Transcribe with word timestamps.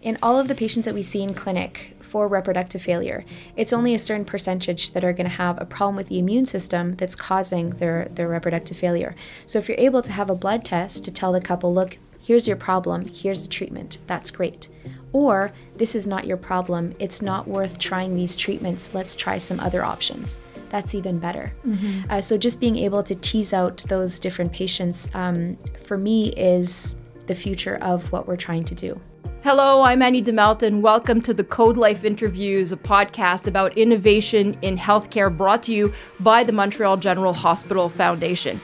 in 0.00 0.16
all 0.22 0.38
of 0.38 0.48
the 0.48 0.54
patients 0.54 0.84
that 0.84 0.94
we 0.94 1.02
see 1.02 1.22
in 1.22 1.34
clinic 1.34 1.96
for 2.00 2.28
reproductive 2.28 2.82
failure, 2.82 3.24
it's 3.56 3.72
only 3.72 3.94
a 3.94 3.98
certain 3.98 4.24
percentage 4.24 4.92
that 4.92 5.04
are 5.04 5.12
going 5.12 5.28
to 5.28 5.36
have 5.36 5.60
a 5.60 5.66
problem 5.66 5.96
with 5.96 6.08
the 6.08 6.18
immune 6.18 6.46
system 6.46 6.92
that's 6.92 7.14
causing 7.14 7.70
their, 7.70 8.08
their 8.10 8.28
reproductive 8.28 8.76
failure. 8.76 9.14
So 9.46 9.58
if 9.58 9.68
you're 9.68 9.78
able 9.78 10.02
to 10.02 10.12
have 10.12 10.30
a 10.30 10.34
blood 10.34 10.64
test 10.64 11.04
to 11.04 11.12
tell 11.12 11.32
the 11.32 11.40
couple, 11.40 11.74
look, 11.74 11.98
here's 12.20 12.46
your 12.46 12.56
problem, 12.56 13.06
here's 13.06 13.42
the 13.42 13.48
treatment, 13.48 13.98
that's 14.06 14.30
great. 14.30 14.68
Or 15.12 15.52
this 15.74 15.94
is 15.94 16.06
not 16.06 16.26
your 16.26 16.36
problem, 16.36 16.92
it's 16.98 17.22
not 17.22 17.48
worth 17.48 17.78
trying 17.78 18.12
these 18.12 18.36
treatments, 18.36 18.94
let's 18.94 19.16
try 19.16 19.38
some 19.38 19.60
other 19.60 19.84
options. 19.84 20.40
That's 20.70 20.94
even 20.94 21.18
better. 21.18 21.52
Mm-hmm. 21.66 22.10
Uh, 22.10 22.20
so, 22.20 22.36
just 22.36 22.60
being 22.60 22.76
able 22.76 23.02
to 23.02 23.14
tease 23.14 23.54
out 23.54 23.78
those 23.88 24.18
different 24.18 24.52
patients 24.52 25.08
um, 25.14 25.56
for 25.82 25.96
me 25.96 26.28
is 26.34 26.96
the 27.26 27.34
future 27.34 27.76
of 27.76 28.12
what 28.12 28.28
we're 28.28 28.36
trying 28.36 28.64
to 28.64 28.74
do. 28.74 29.00
Hello, 29.44 29.82
I'm 29.82 30.02
Annie 30.02 30.20
DeMelton. 30.20 30.80
Welcome 30.80 31.20
to 31.22 31.32
the 31.32 31.44
Code 31.44 31.76
Life 31.76 32.04
Interviews, 32.04 32.72
a 32.72 32.76
podcast 32.76 33.46
about 33.46 33.78
innovation 33.78 34.58
in 34.62 34.76
healthcare 34.76 35.34
brought 35.34 35.62
to 35.62 35.72
you 35.72 35.94
by 36.18 36.42
the 36.42 36.50
Montreal 36.50 36.96
General 36.96 37.32
Hospital 37.32 37.88
Foundation. 37.88 38.60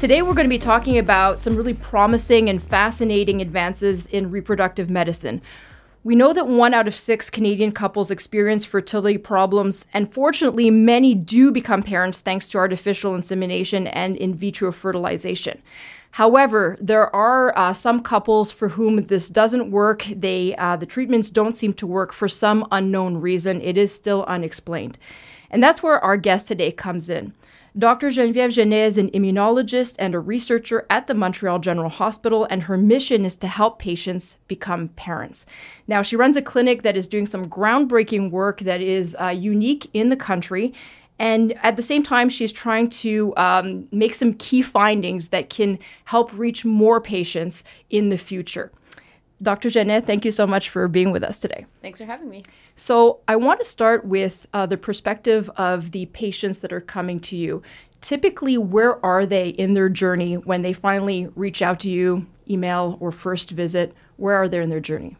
Today, 0.00 0.22
we're 0.22 0.32
going 0.32 0.46
to 0.46 0.48
be 0.48 0.58
talking 0.58 0.96
about 0.96 1.42
some 1.42 1.54
really 1.54 1.74
promising 1.74 2.48
and 2.48 2.62
fascinating 2.62 3.42
advances 3.42 4.06
in 4.06 4.30
reproductive 4.30 4.88
medicine. 4.88 5.42
We 6.04 6.16
know 6.16 6.32
that 6.32 6.48
one 6.48 6.72
out 6.72 6.88
of 6.88 6.94
six 6.94 7.28
Canadian 7.28 7.72
couples 7.72 8.10
experience 8.10 8.64
fertility 8.64 9.18
problems, 9.18 9.84
and 9.92 10.12
fortunately, 10.12 10.70
many 10.70 11.14
do 11.14 11.52
become 11.52 11.82
parents 11.82 12.20
thanks 12.20 12.48
to 12.48 12.58
artificial 12.58 13.14
insemination 13.14 13.86
and 13.88 14.16
in 14.16 14.34
vitro 14.34 14.72
fertilization. 14.72 15.60
However, 16.14 16.76
there 16.80 17.14
are 17.14 17.52
uh, 17.58 17.72
some 17.72 18.00
couples 18.00 18.52
for 18.52 18.68
whom 18.68 19.06
this 19.06 19.28
doesn't 19.28 19.72
work. 19.72 20.06
They 20.14 20.54
uh, 20.54 20.76
the 20.76 20.86
treatments 20.86 21.28
don't 21.28 21.56
seem 21.56 21.72
to 21.74 21.88
work 21.88 22.12
for 22.12 22.28
some 22.28 22.68
unknown 22.70 23.16
reason. 23.16 23.60
It 23.60 23.76
is 23.76 23.92
still 23.92 24.22
unexplained, 24.28 24.96
and 25.50 25.60
that's 25.60 25.82
where 25.82 25.98
our 26.04 26.16
guest 26.16 26.46
today 26.46 26.70
comes 26.70 27.08
in. 27.08 27.34
Dr. 27.76 28.10
Geneviève 28.10 28.52
Genest 28.52 28.90
is 28.90 28.98
an 28.98 29.10
immunologist 29.10 29.96
and 29.98 30.14
a 30.14 30.20
researcher 30.20 30.86
at 30.88 31.08
the 31.08 31.14
Montreal 31.14 31.58
General 31.58 31.90
Hospital, 31.90 32.46
and 32.48 32.62
her 32.62 32.76
mission 32.76 33.24
is 33.24 33.34
to 33.34 33.48
help 33.48 33.80
patients 33.80 34.36
become 34.46 34.90
parents. 34.90 35.44
Now, 35.88 36.02
she 36.02 36.14
runs 36.14 36.36
a 36.36 36.42
clinic 36.42 36.84
that 36.84 36.96
is 36.96 37.08
doing 37.08 37.26
some 37.26 37.46
groundbreaking 37.46 38.30
work 38.30 38.60
that 38.60 38.80
is 38.80 39.16
uh, 39.20 39.30
unique 39.30 39.90
in 39.92 40.10
the 40.10 40.16
country 40.16 40.72
and 41.18 41.52
at 41.62 41.76
the 41.76 41.82
same 41.82 42.02
time, 42.02 42.28
she's 42.28 42.52
trying 42.52 42.90
to 42.90 43.34
um, 43.36 43.86
make 43.92 44.14
some 44.14 44.34
key 44.34 44.62
findings 44.62 45.28
that 45.28 45.48
can 45.48 45.78
help 46.06 46.32
reach 46.32 46.64
more 46.64 47.00
patients 47.00 47.62
in 47.90 48.08
the 48.08 48.18
future. 48.18 48.72
Dr. 49.42 49.68
Genest, 49.68 50.06
thank 50.06 50.24
you 50.24 50.32
so 50.32 50.46
much 50.46 50.70
for 50.70 50.88
being 50.88 51.10
with 51.10 51.22
us 51.22 51.38
today. 51.38 51.66
Thanks 51.82 52.00
for 52.00 52.06
having 52.06 52.30
me. 52.30 52.42
So, 52.76 53.20
I 53.28 53.36
want 53.36 53.60
to 53.60 53.66
start 53.66 54.04
with 54.04 54.46
uh, 54.54 54.66
the 54.66 54.76
perspective 54.76 55.50
of 55.56 55.90
the 55.90 56.06
patients 56.06 56.60
that 56.60 56.72
are 56.72 56.80
coming 56.80 57.20
to 57.20 57.36
you. 57.36 57.62
Typically, 58.00 58.58
where 58.58 59.04
are 59.04 59.26
they 59.26 59.48
in 59.50 59.74
their 59.74 59.88
journey 59.88 60.34
when 60.34 60.62
they 60.62 60.72
finally 60.72 61.28
reach 61.34 61.62
out 61.62 61.80
to 61.80 61.88
you, 61.88 62.26
email, 62.48 62.96
or 63.00 63.10
first 63.10 63.50
visit? 63.50 63.94
Where 64.16 64.34
are 64.34 64.48
they 64.48 64.60
in 64.60 64.70
their 64.70 64.80
journey? 64.80 65.16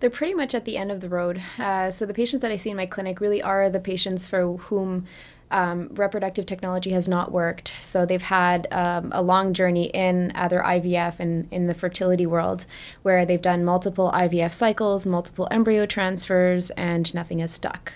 They're 0.00 0.10
pretty 0.10 0.34
much 0.34 0.54
at 0.54 0.64
the 0.64 0.76
end 0.76 0.90
of 0.90 1.00
the 1.00 1.08
road. 1.08 1.42
Uh, 1.58 1.90
so 1.90 2.06
the 2.06 2.14
patients 2.14 2.42
that 2.42 2.50
I 2.50 2.56
see 2.56 2.70
in 2.70 2.76
my 2.76 2.86
clinic 2.86 3.20
really 3.20 3.42
are 3.42 3.68
the 3.68 3.80
patients 3.80 4.26
for 4.26 4.56
whom 4.56 5.06
um, 5.50 5.88
reproductive 5.92 6.46
technology 6.46 6.90
has 6.90 7.08
not 7.08 7.32
worked. 7.32 7.74
So 7.80 8.04
they've 8.04 8.20
had 8.20 8.68
um, 8.70 9.10
a 9.14 9.22
long 9.22 9.54
journey 9.54 9.86
in 9.86 10.30
either 10.34 10.60
IVF 10.60 11.18
and 11.18 11.48
in 11.50 11.66
the 11.66 11.74
fertility 11.74 12.26
world, 12.26 12.66
where 13.02 13.24
they've 13.24 13.40
done 13.40 13.64
multiple 13.64 14.10
IVF 14.12 14.52
cycles, 14.52 15.06
multiple 15.06 15.48
embryo 15.50 15.86
transfers, 15.86 16.70
and 16.70 17.12
nothing 17.14 17.38
has 17.38 17.52
stuck. 17.52 17.94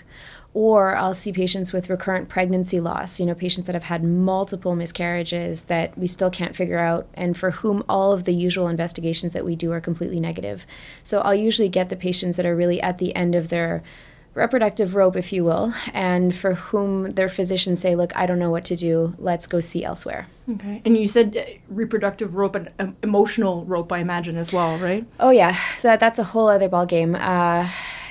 Or 0.55 0.95
I'll 0.95 1.15
see 1.15 1.33
patients 1.33 1.73
with 1.73 1.89
recurrent 1.89 2.29
pregnancy 2.29 2.79
loss, 2.79 3.19
you 3.19 3.25
know, 3.25 3.33
patients 3.33 3.65
that 3.65 3.73
have 3.73 3.85
had 3.85 4.03
multiple 4.03 4.75
miscarriages 4.75 5.63
that 5.63 5.97
we 5.97 6.05
still 6.05 6.29
can't 6.29 6.55
figure 6.55 6.77
out, 6.77 7.07
and 7.15 7.35
for 7.35 7.49
whom 7.51 7.83
all 7.89 8.11
of 8.11 8.25
the 8.25 8.33
usual 8.35 8.67
investigations 8.67 9.33
that 9.33 9.45
we 9.45 9.55
do 9.55 9.71
are 9.71 9.81
completely 9.81 10.19
negative. 10.19 10.67
So 11.03 11.21
I'll 11.21 11.33
usually 11.33 11.69
get 11.69 11.89
the 11.89 11.95
patients 11.95 12.37
that 12.37 12.45
are 12.45 12.55
really 12.55 12.79
at 12.81 12.99
the 12.99 13.15
end 13.15 13.33
of 13.33 13.49
their 13.49 13.81
reproductive 14.33 14.95
rope, 14.95 15.15
if 15.15 15.31
you 15.31 15.43
will, 15.43 15.73
and 15.93 16.35
for 16.35 16.55
whom 16.55 17.13
their 17.13 17.29
physicians 17.29 17.79
say, 17.79 17.95
look, 17.95 18.15
I 18.15 18.25
don't 18.25 18.39
know 18.39 18.49
what 18.49 18.65
to 18.65 18.75
do, 18.75 19.13
let's 19.19 19.45
go 19.45 19.59
see 19.59 19.83
elsewhere. 19.83 20.27
Okay. 20.49 20.81
And 20.83 20.97
you 20.97 21.07
said 21.07 21.37
uh, 21.37 21.43
reproductive 21.69 22.35
rope 22.35 22.55
and 22.55 22.69
um, 22.79 22.97
emotional 23.03 23.63
rope, 23.65 23.91
I 23.91 23.99
imagine, 23.99 24.35
as 24.35 24.51
well, 24.51 24.77
right? 24.79 25.05
Oh, 25.19 25.29
yeah. 25.29 25.55
So 25.77 25.87
that, 25.87 25.99
that's 25.99 26.19
a 26.19 26.23
whole 26.23 26.47
other 26.47 26.67
ballgame. 26.67 27.15
Uh, 27.19 27.69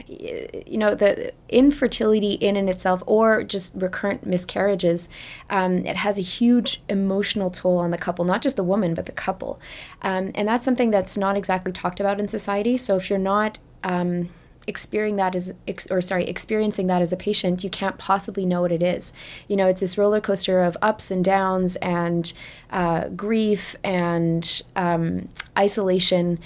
you 0.09 0.79
know, 0.79 0.95
the 0.95 1.33
infertility 1.49 2.33
in 2.35 2.57
and 2.57 2.71
itself, 2.71 3.03
or 3.07 3.43
just 3.43 3.75
recurrent 3.75 4.25
miscarriages, 4.25 5.09
um, 5.51 5.85
it 5.85 5.97
has 5.97 6.19
a 6.19 6.23
huge 6.23 6.83
emotional 6.89 7.51
toll 7.51 7.79
on 7.79 7.91
the 7.91 7.99
couple, 7.99 8.25
not 8.25 8.43
just 8.43 8.57
the 8.57 8.65
woman, 8.65 8.95
but 8.95 9.07
the 9.07 9.13
couple. 9.13 9.61
Um, 10.01 10.31
and 10.35 10.49
that's 10.49 10.65
something 10.65 10.91
that's 10.91 11.17
not 11.17 11.37
exactly 11.37 11.73
talked 11.73 12.01
about 12.01 12.19
in 12.19 12.29
society. 12.29 12.77
So 12.77 12.97
if 12.97 13.11
you're 13.11 13.19
not, 13.19 13.59
um, 13.85 14.31
experiencing 14.67 15.17
that 15.17 15.35
as 15.35 15.53
or 15.91 16.01
sorry 16.01 16.27
experiencing 16.27 16.87
that 16.87 17.03
as 17.03 17.13
a 17.13 17.17
patient 17.17 17.65
you 17.65 17.71
can't 17.71 17.99
possibly 17.99 18.47
know 18.47 18.61
what 18.61 18.73
it 18.73 18.83
is 18.83 19.13
you 19.49 19.57
know 19.57 19.67
it's 19.67 19.81
this 19.81 19.99
roller 19.99 20.21
coaster 20.21 20.63
of 20.63 20.77
ups 20.83 21.11
and 21.11 21.25
downs 21.25 21.77
and 21.77 22.33
uh, 22.71 23.09
grief 23.09 23.77
and 23.83 24.63
um, 24.77 25.29
isolation 25.57 26.39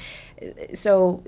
so 0.74 1.22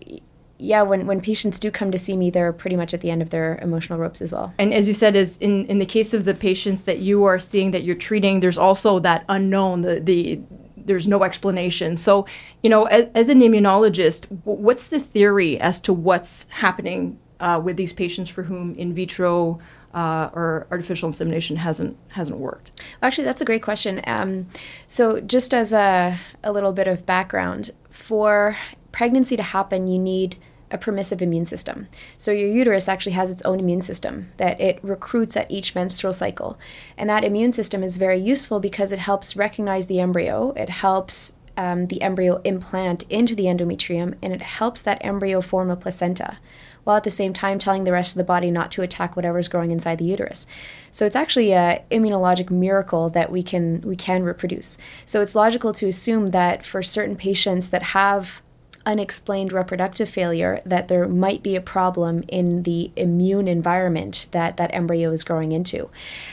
yeah, 0.58 0.82
when, 0.82 1.06
when 1.06 1.20
patients 1.20 1.58
do 1.58 1.70
come 1.70 1.92
to 1.92 1.98
see 1.98 2.16
me, 2.16 2.30
they're 2.30 2.52
pretty 2.52 2.76
much 2.76 2.92
at 2.92 3.00
the 3.00 3.10
end 3.10 3.22
of 3.22 3.30
their 3.30 3.58
emotional 3.62 3.98
ropes 3.98 4.20
as 4.20 4.32
well. 4.32 4.52
And 4.58 4.74
as 4.74 4.88
you 4.88 4.94
said, 4.94 5.14
is 5.14 5.36
in, 5.40 5.66
in 5.66 5.78
the 5.78 5.86
case 5.86 6.12
of 6.12 6.24
the 6.24 6.34
patients 6.34 6.82
that 6.82 6.98
you 6.98 7.24
are 7.24 7.38
seeing 7.38 7.70
that 7.70 7.84
you're 7.84 7.96
treating, 7.96 8.40
there's 8.40 8.58
also 8.58 8.98
that 9.00 9.24
unknown, 9.28 9.82
the, 9.82 10.00
the 10.00 10.40
there's 10.88 11.06
no 11.06 11.22
explanation. 11.22 11.96
So, 11.96 12.26
you 12.62 12.70
know, 12.70 12.86
as, 12.86 13.08
as 13.14 13.28
an 13.28 13.40
immunologist, 13.40 14.26
what's 14.44 14.86
the 14.86 14.98
theory 14.98 15.58
as 15.60 15.80
to 15.80 15.92
what's 15.92 16.46
happening 16.50 17.18
uh, 17.40 17.60
with 17.62 17.76
these 17.76 17.92
patients 17.92 18.28
for 18.28 18.42
whom 18.42 18.74
in 18.74 18.94
vitro 18.94 19.60
uh, 19.94 20.30
or 20.32 20.66
artificial 20.70 21.08
insemination 21.08 21.56
hasn't 21.56 21.96
hasn't 22.08 22.38
worked? 22.38 22.82
Actually, 23.02 23.24
that's 23.24 23.40
a 23.40 23.44
great 23.44 23.62
question. 23.62 24.02
Um, 24.06 24.48
so, 24.88 25.20
just 25.20 25.54
as 25.54 25.72
a, 25.72 26.18
a 26.42 26.50
little 26.52 26.72
bit 26.72 26.88
of 26.88 27.06
background, 27.06 27.70
for 27.90 28.56
pregnancy 28.92 29.36
to 29.36 29.42
happen, 29.42 29.86
you 29.86 29.98
need 29.98 30.36
a 30.70 30.78
permissive 30.78 31.22
immune 31.22 31.44
system. 31.44 31.88
So 32.16 32.30
your 32.30 32.48
uterus 32.48 32.88
actually 32.88 33.12
has 33.12 33.30
its 33.30 33.42
own 33.42 33.60
immune 33.60 33.80
system 33.80 34.30
that 34.36 34.60
it 34.60 34.78
recruits 34.82 35.36
at 35.36 35.50
each 35.50 35.74
menstrual 35.74 36.12
cycle. 36.12 36.58
And 36.96 37.08
that 37.08 37.24
immune 37.24 37.52
system 37.52 37.82
is 37.82 37.96
very 37.96 38.20
useful 38.20 38.60
because 38.60 38.92
it 38.92 38.98
helps 38.98 39.36
recognize 39.36 39.86
the 39.86 40.00
embryo, 40.00 40.52
it 40.56 40.68
helps 40.68 41.32
um, 41.58 41.88
the 41.88 42.00
embryo 42.02 42.40
implant 42.44 43.02
into 43.10 43.34
the 43.34 43.44
endometrium, 43.44 44.14
and 44.22 44.32
it 44.32 44.40
helps 44.40 44.80
that 44.82 45.04
embryo 45.04 45.40
form 45.40 45.70
a 45.70 45.76
placenta. 45.76 46.38
While 46.84 46.96
at 46.96 47.04
the 47.04 47.10
same 47.10 47.34
time 47.34 47.58
telling 47.58 47.84
the 47.84 47.92
rest 47.92 48.14
of 48.14 48.18
the 48.18 48.24
body 48.24 48.50
not 48.50 48.70
to 48.70 48.82
attack 48.82 49.14
whatever's 49.14 49.48
growing 49.48 49.72
inside 49.72 49.98
the 49.98 50.06
uterus, 50.06 50.46
so 50.90 51.04
it's 51.04 51.16
actually 51.16 51.52
a 51.52 51.82
immunologic 51.90 52.48
miracle 52.48 53.10
that 53.10 53.30
we 53.30 53.42
can 53.42 53.82
we 53.82 53.94
can 53.94 54.22
reproduce. 54.22 54.78
So 55.04 55.20
it's 55.20 55.34
logical 55.34 55.74
to 55.74 55.88
assume 55.88 56.30
that 56.30 56.64
for 56.64 56.82
certain 56.82 57.16
patients 57.16 57.68
that 57.70 57.82
have 57.82 58.40
unexplained 58.88 59.52
reproductive 59.52 60.08
failure 60.08 60.60
that 60.64 60.88
there 60.88 61.06
might 61.06 61.42
be 61.42 61.54
a 61.54 61.60
problem 61.60 62.24
in 62.26 62.62
the 62.62 62.90
immune 62.96 63.46
environment 63.46 64.26
that 64.32 64.56
that 64.56 64.72
embryo 64.72 65.12
is 65.12 65.22
growing 65.22 65.52
into. 65.52 65.90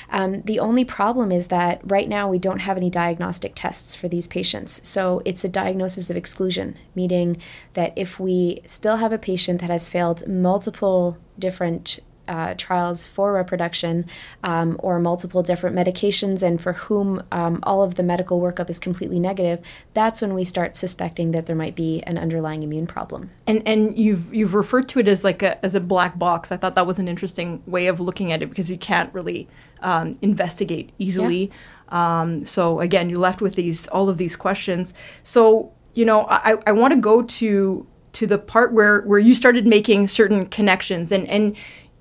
Um, 0.09 0.41
the 0.43 0.59
only 0.59 0.85
problem 0.85 1.33
is 1.33 1.47
that 1.47 1.81
right 1.83 2.07
now 2.07 2.29
we 2.29 2.39
don't 2.39 2.59
have 2.59 2.77
any 2.77 2.89
diagnostic 2.89 3.51
tests 3.55 3.93
for 3.93 4.07
these 4.07 4.25
patients. 4.25 4.79
So 4.87 5.21
it's 5.25 5.43
a 5.43 5.49
diagnosis 5.49 6.09
of 6.09 6.15
exclusion, 6.15 6.77
meaning 6.95 7.41
that 7.73 7.91
if 7.97 8.21
we 8.21 8.61
still 8.65 8.95
have 8.95 9.11
a 9.11 9.17
patient 9.17 9.59
that 9.59 9.69
has 9.69 9.89
failed 9.89 10.25
multiple 10.25 11.17
different 11.37 11.99
uh, 12.27 12.53
trials 12.57 13.05
for 13.05 13.33
reproduction 13.33 14.05
um, 14.43 14.75
or 14.79 14.99
multiple 14.99 15.43
different 15.43 15.75
medications 15.75 16.41
and 16.41 16.61
for 16.61 16.73
whom 16.73 17.23
um, 17.31 17.59
all 17.63 17.83
of 17.83 17.95
the 17.95 18.03
medical 18.03 18.39
workup 18.41 18.69
is 18.69 18.79
completely 18.79 19.19
negative, 19.19 19.59
that's 19.93 20.21
when 20.21 20.33
we 20.33 20.43
start 20.43 20.75
suspecting 20.75 21.31
that 21.31 21.45
there 21.45 21.55
might 21.55 21.75
be 21.75 22.01
an 22.03 22.17
underlying 22.17 22.63
immune 22.63 22.87
problem. 22.87 23.29
And 23.47 23.61
and 23.67 23.97
you've 23.97 24.33
you've 24.33 24.53
referred 24.53 24.89
to 24.89 24.99
it 24.99 25.07
as 25.07 25.23
like 25.23 25.41
a 25.41 25.63
as 25.63 25.75
a 25.75 25.79
black 25.79 26.17
box. 26.17 26.51
I 26.51 26.57
thought 26.57 26.75
that 26.75 26.87
was 26.87 26.99
an 26.99 27.07
interesting 27.07 27.61
way 27.65 27.87
of 27.87 27.99
looking 27.99 28.31
at 28.31 28.41
it 28.41 28.49
because 28.49 28.69
you 28.71 28.77
can't 28.77 29.13
really 29.13 29.47
um, 29.81 30.17
investigate 30.21 30.91
easily. 30.97 31.51
Yeah. 31.91 32.21
Um, 32.21 32.45
so 32.45 32.79
again, 32.79 33.09
you're 33.09 33.19
left 33.19 33.41
with 33.41 33.55
these 33.55 33.87
all 33.87 34.09
of 34.09 34.17
these 34.17 34.35
questions. 34.35 34.93
So 35.23 35.71
you 35.93 36.05
know, 36.05 36.25
I, 36.29 36.55
I 36.67 36.71
want 36.73 36.93
to 36.93 36.99
go 36.99 37.21
to 37.23 37.87
to 38.13 38.27
the 38.27 38.37
part 38.37 38.73
where 38.73 39.01
where 39.01 39.19
you 39.19 39.33
started 39.33 39.67
making 39.67 40.07
certain 40.07 40.45
connections 40.47 41.11
and 41.11 41.27
and 41.27 41.55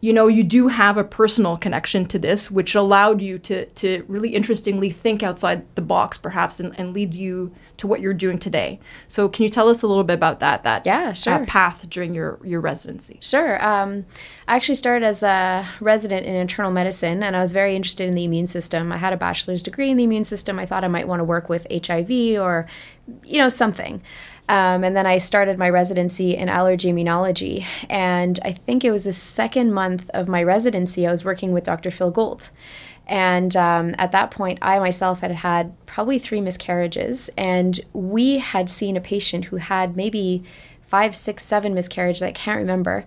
you 0.04 0.12
know, 0.12 0.26
you 0.26 0.44
do 0.44 0.68
have 0.68 0.98
a 0.98 1.02
personal 1.02 1.56
connection 1.56 2.04
to 2.04 2.18
this, 2.18 2.50
which 2.50 2.74
allowed 2.74 3.22
you 3.22 3.38
to, 3.38 3.64
to 3.64 4.04
really 4.06 4.34
interestingly 4.34 4.90
think 4.90 5.22
outside 5.22 5.64
the 5.76 5.80
box, 5.80 6.18
perhaps, 6.18 6.60
and, 6.60 6.78
and 6.78 6.92
lead 6.92 7.14
you 7.14 7.50
to 7.78 7.86
what 7.86 8.02
you're 8.02 8.12
doing 8.12 8.38
today. 8.38 8.78
So, 9.08 9.30
can 9.30 9.44
you 9.44 9.48
tell 9.48 9.66
us 9.66 9.80
a 9.80 9.86
little 9.86 10.04
bit 10.04 10.12
about 10.12 10.40
that? 10.40 10.62
That 10.62 10.84
yeah, 10.84 11.14
sure. 11.14 11.32
Uh, 11.32 11.46
path 11.46 11.88
during 11.88 12.14
your 12.14 12.38
your 12.44 12.60
residency. 12.60 13.16
Sure. 13.22 13.64
Um, 13.64 14.04
I 14.46 14.56
actually 14.56 14.74
started 14.74 15.06
as 15.06 15.22
a 15.22 15.66
resident 15.80 16.26
in 16.26 16.34
internal 16.34 16.70
medicine, 16.70 17.22
and 17.22 17.34
I 17.34 17.40
was 17.40 17.54
very 17.54 17.74
interested 17.74 18.06
in 18.06 18.14
the 18.14 18.24
immune 18.24 18.46
system. 18.46 18.92
I 18.92 18.98
had 18.98 19.14
a 19.14 19.16
bachelor's 19.16 19.62
degree 19.62 19.90
in 19.90 19.96
the 19.96 20.04
immune 20.04 20.24
system. 20.24 20.58
I 20.58 20.66
thought 20.66 20.84
I 20.84 20.88
might 20.88 21.08
want 21.08 21.20
to 21.20 21.24
work 21.24 21.48
with 21.48 21.66
HIV 21.70 22.38
or, 22.38 22.66
you 23.24 23.38
know, 23.38 23.48
something. 23.48 24.02
Um, 24.48 24.84
and 24.84 24.94
then 24.94 25.06
I 25.06 25.18
started 25.18 25.58
my 25.58 25.70
residency 25.70 26.36
in 26.36 26.48
allergy 26.48 26.92
immunology. 26.92 27.64
And 27.88 28.38
I 28.44 28.52
think 28.52 28.84
it 28.84 28.90
was 28.90 29.04
the 29.04 29.12
second 29.12 29.72
month 29.72 30.10
of 30.12 30.28
my 30.28 30.42
residency, 30.42 31.06
I 31.06 31.10
was 31.10 31.24
working 31.24 31.52
with 31.52 31.64
Dr. 31.64 31.90
Phil 31.90 32.10
Gold. 32.10 32.50
And 33.06 33.54
um, 33.56 33.94
at 33.98 34.12
that 34.12 34.30
point, 34.30 34.58
I 34.62 34.78
myself 34.78 35.20
had 35.20 35.30
had 35.30 35.74
probably 35.86 36.18
three 36.18 36.40
miscarriages. 36.40 37.30
And 37.36 37.80
we 37.92 38.38
had 38.38 38.68
seen 38.68 38.96
a 38.96 39.00
patient 39.00 39.46
who 39.46 39.56
had 39.56 39.96
maybe 39.96 40.44
five, 40.86 41.16
six, 41.16 41.44
seven 41.44 41.74
miscarriages, 41.74 42.22
I 42.22 42.32
can't 42.32 42.58
remember. 42.58 43.04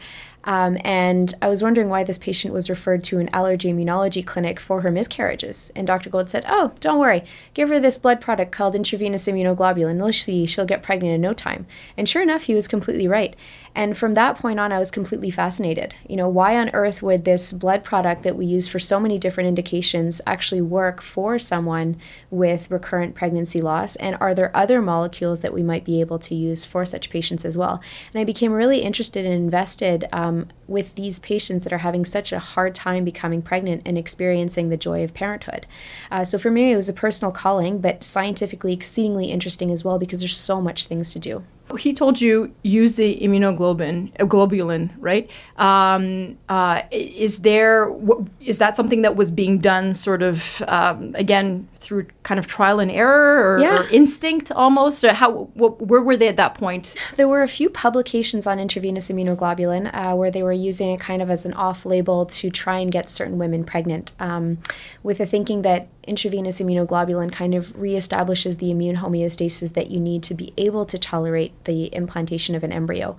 Um, 0.47 0.77
and 0.85 1.35
I 1.41 1.49
was 1.49 1.61
wondering 1.61 1.89
why 1.89 2.05
this 2.05 2.17
patient 2.17 2.53
was 2.53 2.69
referred 2.69 3.03
to 3.05 3.19
an 3.19 3.29
allergy 3.33 3.71
immunology 3.71 4.25
clinic 4.25 4.61
for 4.61 4.79
her 4.79 4.89
miscarriages. 4.89 5.71
And 5.75 5.85
Dr. 5.85 6.09
Gold 6.09 6.29
said, 6.29 6.45
Oh, 6.47 6.71
don't 6.79 6.99
worry. 6.99 7.25
Give 7.53 7.67
her 7.67 7.81
this 7.81 7.97
blood 7.97 8.21
product 8.21 8.53
called 8.53 8.73
intravenous 8.73 9.27
immunoglobulin. 9.27 9.97
You'll 9.97 10.47
she'll 10.47 10.65
get 10.65 10.83
pregnant 10.83 11.13
in 11.13 11.21
no 11.21 11.33
time. 11.33 11.67
And 11.97 12.07
sure 12.07 12.21
enough, 12.21 12.43
he 12.43 12.55
was 12.55 12.67
completely 12.67 13.09
right. 13.09 13.35
And 13.75 13.95
from 13.95 14.15
that 14.15 14.37
point 14.37 14.59
on, 14.59 14.71
I 14.71 14.79
was 14.79 14.89
completely 14.89 15.29
fascinated. 15.29 15.93
You 16.07 16.15
know, 16.15 16.27
why 16.27 16.57
on 16.57 16.71
earth 16.71 17.03
would 17.03 17.25
this 17.25 17.53
blood 17.53 17.83
product 17.83 18.23
that 18.23 18.35
we 18.35 18.45
use 18.45 18.67
for 18.67 18.79
so 18.79 18.99
many 18.99 19.19
different 19.19 19.47
indications 19.47 20.19
actually 20.25 20.61
work 20.61 20.99
for 21.01 21.37
someone 21.37 21.97
with 22.31 22.71
recurrent 22.71 23.13
pregnancy 23.13 23.61
loss? 23.61 23.95
And 23.97 24.17
are 24.19 24.33
there 24.33 24.55
other 24.55 24.81
molecules 24.81 25.41
that 25.41 25.53
we 25.53 25.61
might 25.61 25.85
be 25.85 25.99
able 26.01 26.17
to 26.19 26.33
use 26.33 26.65
for 26.65 26.85
such 26.85 27.11
patients 27.11 27.45
as 27.45 27.55
well? 27.55 27.79
And 28.13 28.19
I 28.19 28.23
became 28.23 28.51
really 28.51 28.79
interested 28.79 29.25
and 29.25 29.33
invested 29.35 30.07
um, 30.11 30.36
with 30.67 30.95
these 30.95 31.19
patients 31.19 31.63
that 31.63 31.73
are 31.73 31.79
having 31.79 32.05
such 32.05 32.31
a 32.31 32.39
hard 32.39 32.75
time 32.75 33.03
becoming 33.03 33.41
pregnant 33.41 33.81
and 33.85 33.97
experiencing 33.97 34.69
the 34.69 34.77
joy 34.77 35.03
of 35.03 35.13
parenthood. 35.13 35.65
Uh, 36.11 36.23
so 36.23 36.37
for 36.37 36.51
me, 36.51 36.71
it 36.71 36.75
was 36.75 36.89
a 36.89 36.93
personal 36.93 37.31
calling, 37.31 37.79
but 37.79 38.03
scientifically 38.03 38.73
exceedingly 38.73 39.31
interesting 39.31 39.71
as 39.71 39.83
well 39.83 39.97
because 39.97 40.19
there's 40.19 40.37
so 40.37 40.61
much 40.61 40.87
things 40.87 41.13
to 41.13 41.19
do. 41.19 41.43
He 41.77 41.93
told 41.93 42.21
you 42.21 42.53
use 42.63 42.95
the 42.95 43.19
immunoglobulin, 43.19 44.21
uh, 44.21 44.25
globulin, 44.25 44.89
right? 44.99 45.29
Um, 45.57 46.37
uh, 46.47 46.83
is 46.91 47.39
there 47.39 47.93
is 48.39 48.57
that 48.59 48.75
something 48.75 49.01
that 49.01 49.15
was 49.15 49.31
being 49.31 49.57
done, 49.59 49.93
sort 49.93 50.21
of 50.21 50.63
um, 50.67 51.13
again 51.15 51.67
through 51.75 52.07
kind 52.23 52.39
of 52.39 52.47
trial 52.47 52.79
and 52.79 52.89
error 52.89 53.55
or, 53.55 53.59
yeah. 53.59 53.79
or 53.79 53.89
instinct 53.89 54.51
almost? 54.51 55.03
Or 55.03 55.13
how 55.13 55.49
what, 55.55 55.81
where 55.81 56.01
were 56.01 56.15
they 56.15 56.29
at 56.29 56.37
that 56.37 56.55
point? 56.55 56.95
There 57.15 57.27
were 57.27 57.43
a 57.43 57.47
few 57.47 57.69
publications 57.69 58.47
on 58.47 58.59
intravenous 58.59 59.09
immunoglobulin 59.09 59.91
uh, 59.93 60.15
where 60.15 60.31
they 60.31 60.43
were 60.43 60.53
using 60.53 60.91
it 60.91 60.99
kind 60.99 61.21
of 61.21 61.29
as 61.29 61.45
an 61.45 61.53
off-label 61.53 62.27
to 62.27 62.49
try 62.49 62.79
and 62.79 62.91
get 62.91 63.09
certain 63.09 63.37
women 63.37 63.63
pregnant, 63.63 64.13
um, 64.19 64.59
with 65.03 65.17
the 65.17 65.25
thinking 65.25 65.63
that 65.63 65.87
intravenous 66.07 66.59
immunoglobulin 66.59 67.31
kind 67.31 67.53
of 67.53 67.67
reestablishes 67.75 68.59
the 68.59 68.71
immune 68.71 68.97
homeostasis 68.97 69.73
that 69.73 69.91
you 69.91 69.99
need 69.99 70.23
to 70.23 70.33
be 70.33 70.53
able 70.57 70.85
to 70.85 70.97
tolerate 70.97 71.51
the 71.65 71.93
implantation 71.93 72.55
of 72.55 72.63
an 72.63 72.71
embryo. 72.71 73.17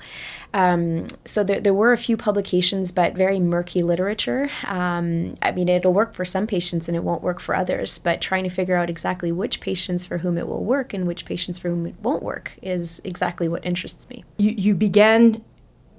Um, 0.55 1.07
so 1.25 1.45
there, 1.45 1.61
there 1.61 1.75
were 1.75 1.93
a 1.93 1.99
few 1.99 2.17
publications, 2.17 2.91
but 2.91 3.15
very 3.15 3.39
murky 3.39 3.83
literature. 3.83 4.51
Um, 4.67 5.37
I 5.43 5.53
mean, 5.53 5.69
it'll 5.69 5.93
work 5.93 6.15
for 6.15 6.25
some 6.25 6.47
patients 6.47 6.89
and 6.89 6.97
it 6.97 7.05
won't 7.05 7.23
work 7.23 7.41
for 7.41 7.55
others, 7.55 7.99
but 7.99 8.21
trying 8.21 8.45
to 8.45 8.51
figure 8.51 8.77
out 8.77 8.89
exactly 8.89 9.31
which 9.31 9.61
patients 9.61 10.05
for 10.05 10.19
whom 10.19 10.39
it 10.39 10.49
will 10.49 10.65
work 10.65 10.95
and 10.95 11.07
which 11.07 11.25
patients 11.25 11.59
for 11.59 11.69
whom 11.69 11.87
it 11.87 11.95
won't 12.03 12.23
work 12.23 12.59
is 12.63 13.01
exactly 13.05 13.49
what 13.49 13.65
interests 13.65 14.09
me. 14.09 14.25
You, 14.39 14.51
you 14.51 14.75
began 14.75 15.45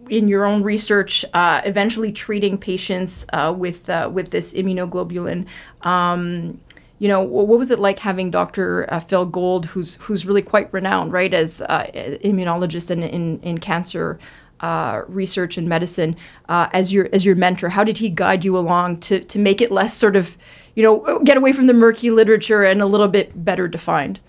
in 0.09 0.27
your 0.27 0.45
own 0.45 0.63
research, 0.63 1.23
uh, 1.33 1.61
eventually 1.63 2.11
treating 2.11 2.57
patients 2.57 3.25
uh, 3.31 3.53
with 3.55 3.89
uh, 3.89 4.09
with 4.11 4.31
this 4.31 4.53
immunoglobulin. 4.53 5.45
Um, 5.81 6.59
you 6.99 7.07
know, 7.07 7.21
what 7.21 7.47
was 7.47 7.71
it 7.71 7.79
like 7.79 7.99
having 7.99 8.29
Dr. 8.29 8.85
Uh, 8.93 8.99
Phil 8.99 9.25
Gold, 9.25 9.65
who's 9.65 9.95
who's 9.97 10.25
really 10.25 10.41
quite 10.41 10.71
renowned, 10.73 11.13
right, 11.13 11.33
as 11.33 11.61
uh, 11.61 11.85
immunologist 12.23 12.91
in 12.91 13.03
in, 13.03 13.39
in 13.39 13.57
cancer 13.57 14.19
uh, 14.59 15.03
research 15.07 15.57
and 15.57 15.69
medicine, 15.69 16.17
uh, 16.49 16.67
as 16.73 16.91
your 16.91 17.07
as 17.13 17.25
your 17.25 17.35
mentor? 17.35 17.69
How 17.69 17.85
did 17.85 17.97
he 17.97 18.09
guide 18.09 18.43
you 18.43 18.57
along 18.57 18.99
to 19.01 19.21
to 19.23 19.39
make 19.39 19.61
it 19.61 19.71
less 19.71 19.93
sort 19.95 20.17
of, 20.17 20.37
you 20.75 20.83
know, 20.83 21.19
get 21.23 21.37
away 21.37 21.53
from 21.53 21.67
the 21.67 21.73
murky 21.73 22.11
literature 22.11 22.63
and 22.63 22.81
a 22.81 22.85
little 22.85 23.07
bit 23.07 23.45
better 23.45 23.69
defined? 23.69 24.19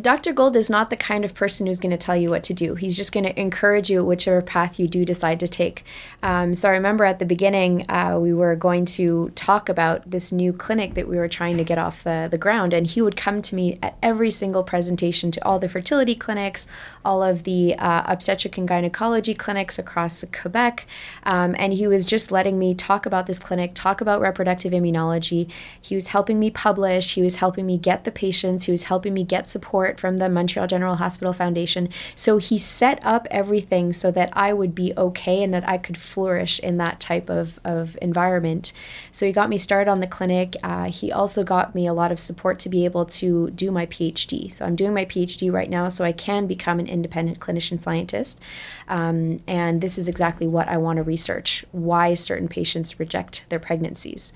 Dr. 0.00 0.34
Gold 0.34 0.56
is 0.56 0.68
not 0.68 0.90
the 0.90 0.96
kind 0.96 1.24
of 1.24 1.32
person 1.32 1.66
who's 1.66 1.80
going 1.80 1.90
to 1.90 1.96
tell 1.96 2.16
you 2.16 2.28
what 2.28 2.44
to 2.44 2.52
do. 2.52 2.74
He's 2.74 2.96
just 2.96 3.12
going 3.12 3.24
to 3.24 3.40
encourage 3.40 3.88
you 3.88 4.04
whichever 4.04 4.42
path 4.42 4.78
you 4.78 4.86
do 4.86 5.06
decide 5.06 5.40
to 5.40 5.48
take. 5.48 5.84
Um, 6.22 6.54
so 6.54 6.68
I 6.68 6.72
remember 6.72 7.04
at 7.06 7.18
the 7.18 7.24
beginning, 7.24 7.88
uh, 7.90 8.18
we 8.20 8.34
were 8.34 8.56
going 8.56 8.84
to 8.86 9.30
talk 9.30 9.70
about 9.70 10.10
this 10.10 10.32
new 10.32 10.52
clinic 10.52 10.94
that 10.94 11.08
we 11.08 11.16
were 11.16 11.28
trying 11.28 11.56
to 11.56 11.64
get 11.64 11.78
off 11.78 12.04
the, 12.04 12.28
the 12.30 12.36
ground. 12.36 12.74
And 12.74 12.86
he 12.86 13.00
would 13.00 13.16
come 13.16 13.40
to 13.40 13.54
me 13.54 13.78
at 13.82 13.96
every 14.02 14.30
single 14.30 14.64
presentation 14.64 15.30
to 15.30 15.44
all 15.46 15.58
the 15.58 15.68
fertility 15.68 16.14
clinics, 16.14 16.66
all 17.04 17.22
of 17.22 17.44
the 17.44 17.74
uh, 17.76 18.02
obstetric 18.06 18.56
and 18.58 18.66
gynecology 18.66 19.34
clinics 19.34 19.78
across 19.78 20.24
Quebec. 20.32 20.86
Um, 21.24 21.54
and 21.58 21.72
he 21.72 21.86
was 21.86 22.06
just 22.06 22.30
letting 22.30 22.58
me 22.58 22.74
talk 22.74 23.06
about 23.06 23.26
this 23.26 23.38
clinic, 23.38 23.72
talk 23.74 24.00
about 24.00 24.20
reproductive 24.20 24.72
immunology. 24.72 25.50
He 25.80 25.94
was 25.94 26.08
helping 26.08 26.38
me 26.38 26.50
publish, 26.50 27.14
he 27.14 27.22
was 27.22 27.36
helping 27.36 27.66
me 27.66 27.78
get 27.78 28.04
the 28.04 28.10
patients, 28.10 28.64
he 28.64 28.72
was 28.72 28.84
helping 28.84 29.14
me 29.14 29.24
get 29.24 29.48
support 29.48 30.00
from 30.00 30.16
the 30.16 30.28
Montreal 30.28 30.66
General 30.66 30.96
Hospital 30.96 31.32
Foundation. 31.32 31.88
So 32.14 32.38
he 32.38 32.58
set 32.58 33.04
up 33.04 33.26
everything 33.30 33.92
so 33.92 34.10
that 34.10 34.30
I 34.32 34.52
would 34.52 34.74
be 34.74 34.92
okay 34.96 35.42
and 35.42 35.52
that 35.52 35.68
I 35.68 35.78
could 35.78 35.98
flourish 35.98 36.58
in 36.60 36.78
that 36.78 37.00
type 37.00 37.28
of, 37.28 37.58
of 37.64 37.98
environment. 38.00 38.72
So 39.12 39.26
he 39.26 39.32
got 39.32 39.48
me 39.48 39.58
started 39.58 39.90
on 39.90 40.00
the 40.00 40.06
clinic. 40.06 40.56
Uh, 40.62 40.90
he 40.90 41.12
also 41.12 41.44
got 41.44 41.74
me 41.74 41.86
a 41.86 41.92
lot 41.92 42.12
of 42.12 42.20
support 42.20 42.58
to 42.60 42.68
be 42.68 42.84
able 42.84 43.04
to 43.06 43.50
do 43.50 43.70
my 43.70 43.86
PhD. 43.86 44.52
So 44.52 44.64
I'm 44.64 44.76
doing 44.76 44.94
my 44.94 45.04
PhD 45.04 45.52
right 45.52 45.70
now 45.70 45.88
so 45.88 46.04
I 46.04 46.12
can 46.12 46.46
become 46.46 46.78
an 46.78 46.86
independent 46.94 47.40
clinician 47.40 47.78
scientist. 47.78 48.40
Um, 48.88 49.38
and 49.46 49.82
this 49.82 49.98
is 49.98 50.08
exactly 50.08 50.46
what 50.46 50.68
I 50.68 50.78
want 50.78 50.96
to 50.96 51.02
research 51.02 51.64
why 51.72 52.14
certain 52.14 52.48
patients 52.48 52.98
reject 52.98 53.44
their 53.50 53.58
pregnancies. 53.58 54.32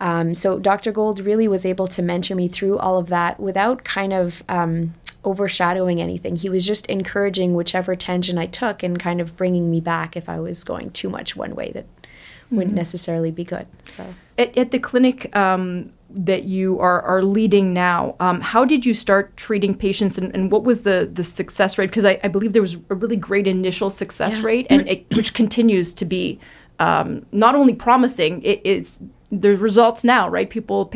Um, 0.00 0.34
so 0.34 0.58
Dr. 0.58 0.92
Gold 0.92 1.20
really 1.20 1.48
was 1.48 1.64
able 1.64 1.86
to 1.88 2.02
mentor 2.02 2.34
me 2.34 2.48
through 2.48 2.78
all 2.78 2.98
of 2.98 3.08
that 3.08 3.40
without 3.40 3.84
kind 3.84 4.12
of 4.12 4.42
um, 4.48 4.94
overshadowing 5.24 6.00
anything. 6.00 6.36
He 6.36 6.48
was 6.48 6.66
just 6.66 6.86
encouraging 6.86 7.54
whichever 7.54 7.96
tangent 7.96 8.38
I 8.38 8.46
took 8.46 8.82
and 8.82 8.98
kind 8.98 9.20
of 9.20 9.36
bringing 9.36 9.70
me 9.70 9.80
back 9.80 10.16
if 10.16 10.28
I 10.28 10.40
was 10.40 10.64
going 10.64 10.90
too 10.90 11.08
much 11.08 11.36
one 11.36 11.54
way 11.54 11.70
that 11.72 11.86
mm-hmm. 11.86 12.56
wouldn't 12.56 12.76
necessarily 12.76 13.30
be 13.30 13.44
good. 13.44 13.66
So 13.82 14.14
at, 14.38 14.56
at 14.56 14.70
the 14.70 14.78
clinic. 14.78 15.34
Um, 15.34 15.92
that 16.14 16.44
you 16.44 16.78
are, 16.78 17.02
are 17.02 17.22
leading 17.22 17.74
now. 17.74 18.14
Um, 18.20 18.40
how 18.40 18.64
did 18.64 18.86
you 18.86 18.94
start 18.94 19.36
treating 19.36 19.74
patients, 19.74 20.16
and, 20.16 20.34
and 20.34 20.50
what 20.50 20.64
was 20.64 20.82
the, 20.82 21.10
the 21.12 21.24
success 21.24 21.76
rate? 21.76 21.90
Because 21.90 22.04
I, 22.04 22.18
I, 22.22 22.28
believe 22.28 22.52
there 22.52 22.62
was 22.62 22.76
a 22.90 22.94
really 22.94 23.16
great 23.16 23.46
initial 23.46 23.90
success 23.90 24.36
yeah. 24.36 24.42
rate, 24.42 24.66
and 24.70 24.88
it, 24.88 25.06
which 25.16 25.34
continues 25.34 25.92
to 25.94 26.04
be 26.04 26.38
um, 26.78 27.26
not 27.32 27.54
only 27.54 27.74
promising, 27.74 28.42
it, 28.42 28.60
it's 28.64 29.00
the 29.30 29.56
results 29.56 30.04
now, 30.04 30.28
right? 30.28 30.48
People, 30.48 30.86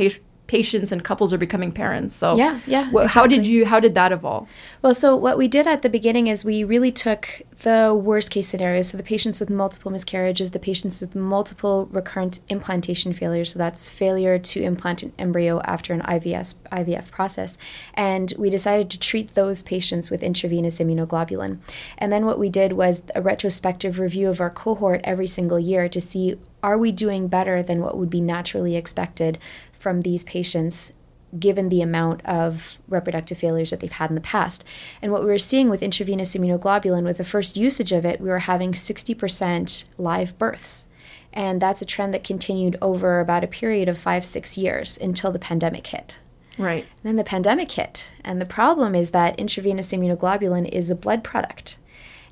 patients 0.49 0.90
and 0.90 1.05
couples 1.05 1.33
are 1.33 1.38
becoming 1.38 1.71
parents. 1.71 2.17
So 2.17 2.37
yeah, 2.37 2.61
yeah. 2.67 2.85
Wh- 2.87 2.88
exactly. 2.88 3.09
How 3.09 3.26
did 3.26 3.47
you? 3.47 3.67
How 3.67 3.78
did 3.78 3.95
that 3.95 4.11
evolve? 4.11 4.49
Well, 4.83 4.95
so 4.95 5.14
what 5.14 5.38
we 5.38 5.47
did 5.47 5.69
at 5.69 5.83
the 5.83 5.88
beginning 5.88 6.26
is 6.26 6.45
we 6.45 6.64
really 6.64 6.90
took 6.90 7.43
the 7.62 7.95
worst 7.95 8.31
case 8.31 8.49
scenarios. 8.49 8.88
So 8.88 8.97
the 8.97 9.02
patients 9.02 9.40
with 9.40 9.50
multiple 9.50 9.90
miscarriages, 9.90 10.50
the 10.50 10.59
patients 10.59 11.00
with 11.00 11.14
multiple 11.14 11.88
recurrent 11.93 12.40
implantation 12.49 13.12
failures. 13.12 13.52
So 13.52 13.59
that's 13.59 13.88
failure 13.88 14.38
to 14.38 14.62
implant 14.62 15.02
an 15.02 15.12
embryo 15.19 15.61
after 15.62 15.93
an 15.93 16.00
IVS, 16.02 16.55
IVF 16.73 17.11
process. 17.11 17.59
And 17.95 18.33
we 18.38 18.50
decided 18.50 18.90
to 18.90 18.99
treat 18.99 19.35
those 19.35 19.62
patients 19.62 20.11
with 20.11 20.23
intravenous 20.23 20.78
immunoglobulin. 20.78 21.59
And 21.99 22.11
then 22.11 22.25
what 22.25 22.38
we 22.38 22.49
did 22.49 22.73
was 22.73 23.02
a 23.14 23.21
retrospective 23.21 23.99
review 23.99 24.28
of 24.31 24.40
our 24.40 24.50
cohort 24.50 25.02
every 25.05 25.26
single 25.26 25.59
year 25.59 25.88
to 25.88 26.00
see 26.00 26.37
are 26.62 26.79
we 26.79 26.93
doing 26.93 27.29
better 27.29 27.62
than 27.62 27.81
what 27.81 27.97
would 27.97 28.11
be 28.11 28.21
naturally 28.21 28.77
expected 28.77 29.38
from 29.79 30.00
these 30.00 30.25
patients 30.25 30.93
given 31.38 31.69
the 31.69 31.83
amount 31.83 32.25
of 32.25 32.79
reproductive 32.88 33.38
failures 33.38 33.71
that 33.71 33.81
they've 33.81 33.93
had 33.93 34.11
in 34.11 34.15
the 34.15 34.21
past. 34.21 34.65
And 35.03 35.12
what 35.12 35.21
we 35.21 35.29
were 35.29 35.38
seeing 35.38 35.69
with 35.69 35.83
intravenous 35.83 36.35
immunoglobulin, 36.35 37.05
with 37.05 37.19
the 37.19 37.25
first 37.25 37.57
usage 37.57 37.93
of 37.93 38.07
it, 38.07 38.21
we 38.21 38.29
were 38.29 38.41
having 38.41 38.73
60% 38.73 39.85
live 39.99 40.38
births. 40.38 40.87
And 41.33 41.61
that's 41.61 41.83
a 41.83 41.87
trend 41.87 42.15
that 42.15 42.25
continued 42.25 42.77
over 42.81 43.21
about 43.21 43.45
a 43.45 43.49
period 43.49 43.88
of 43.88 43.99
five, 43.99 44.25
six 44.25 44.57
years 44.57 44.99
until 44.99 45.31
the 45.31 45.38
pandemic 45.38 45.87
hit. 45.88 46.19
Right. 46.57 46.85
And 46.85 47.05
then 47.05 47.17
the 47.17 47.25
pandemic 47.25 47.71
hit. 47.73 48.09
And 48.25 48.41
the 48.41 48.47
problem 48.47 48.95
is 48.95 49.11
that 49.11 49.38
intravenous 49.38 49.93
immunoglobulin 49.93 50.69
is 50.71 50.91
a 50.91 50.97
blood 50.97 51.23
product. 51.23 51.77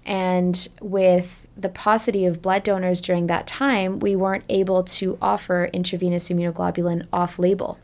And 0.05 0.69
with 0.81 1.46
the 1.57 1.69
paucity 1.69 2.27
of 2.27 2.43
blood 2.43 2.63
donors 2.63 3.01
during 3.01 3.27
that 3.29 3.47
time, 3.47 3.99
we 3.99 4.15
weren't 4.15 4.45
able 4.49 4.83
to 4.85 5.17
offer 5.23 5.71
intravenous 5.73 6.29
immunoglobulin 6.29 7.07
off 7.13 7.39
label. 7.39 7.79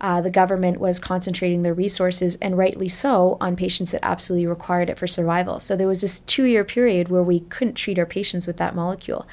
Uh, 0.00 0.20
the 0.20 0.30
government 0.30 0.78
was 0.78 0.98
concentrating 0.98 1.62
their 1.62 1.74
resources, 1.74 2.36
and 2.40 2.56
rightly 2.56 2.88
so, 2.88 3.36
on 3.40 3.56
patients 3.56 3.90
that 3.90 4.04
absolutely 4.04 4.46
required 4.46 4.88
it 4.88 4.98
for 4.98 5.06
survival. 5.06 5.58
So 5.60 5.76
there 5.76 5.88
was 5.88 6.00
this 6.00 6.20
two 6.20 6.44
year 6.44 6.64
period 6.64 7.08
where 7.08 7.22
we 7.22 7.40
couldn't 7.40 7.74
treat 7.74 7.98
our 7.98 8.06
patients 8.06 8.46
with 8.46 8.56
that 8.58 8.74
molecule. 8.74 9.26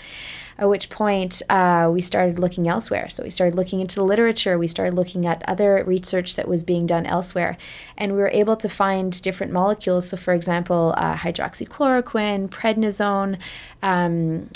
At 0.58 0.70
which 0.70 0.90
point, 0.90 1.42
uh, 1.50 1.90
we 1.94 2.02
started 2.02 2.40
looking 2.40 2.68
elsewhere. 2.68 3.10
So 3.10 3.24
we 3.24 3.30
started 3.30 3.56
looking 3.56 3.82
into 3.82 3.98
the 3.98 4.06
literature, 4.06 4.58
we 4.58 4.70
started 4.70 4.94
looking 4.94 5.26
at 5.26 5.44
other 5.48 5.84
research 5.86 6.36
that 6.36 6.48
was 6.48 6.64
being 6.64 6.88
done 6.88 7.06
elsewhere, 7.06 7.58
and 7.98 8.14
we 8.14 8.20
were 8.20 8.30
able 8.30 8.56
to 8.58 8.70
find 8.70 9.22
different 9.22 9.52
molecules. 9.52 10.08
So, 10.08 10.18
for 10.18 10.34
example, 10.34 10.94
uh, 10.98 11.16
hydroxychloroquine, 11.16 12.50
prednisone. 12.50 13.38
Um, 13.84 14.50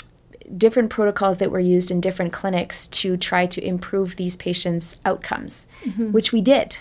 different 0.56 0.90
protocols 0.90 1.38
that 1.38 1.50
were 1.50 1.60
used 1.60 1.90
in 1.90 2.00
different 2.00 2.32
clinics 2.32 2.86
to 2.88 3.16
try 3.16 3.46
to 3.46 3.64
improve 3.64 4.16
these 4.16 4.36
patients' 4.36 4.96
outcomes, 5.04 5.66
mm-hmm. 5.84 6.12
which 6.12 6.32
we 6.32 6.40
did. 6.40 6.78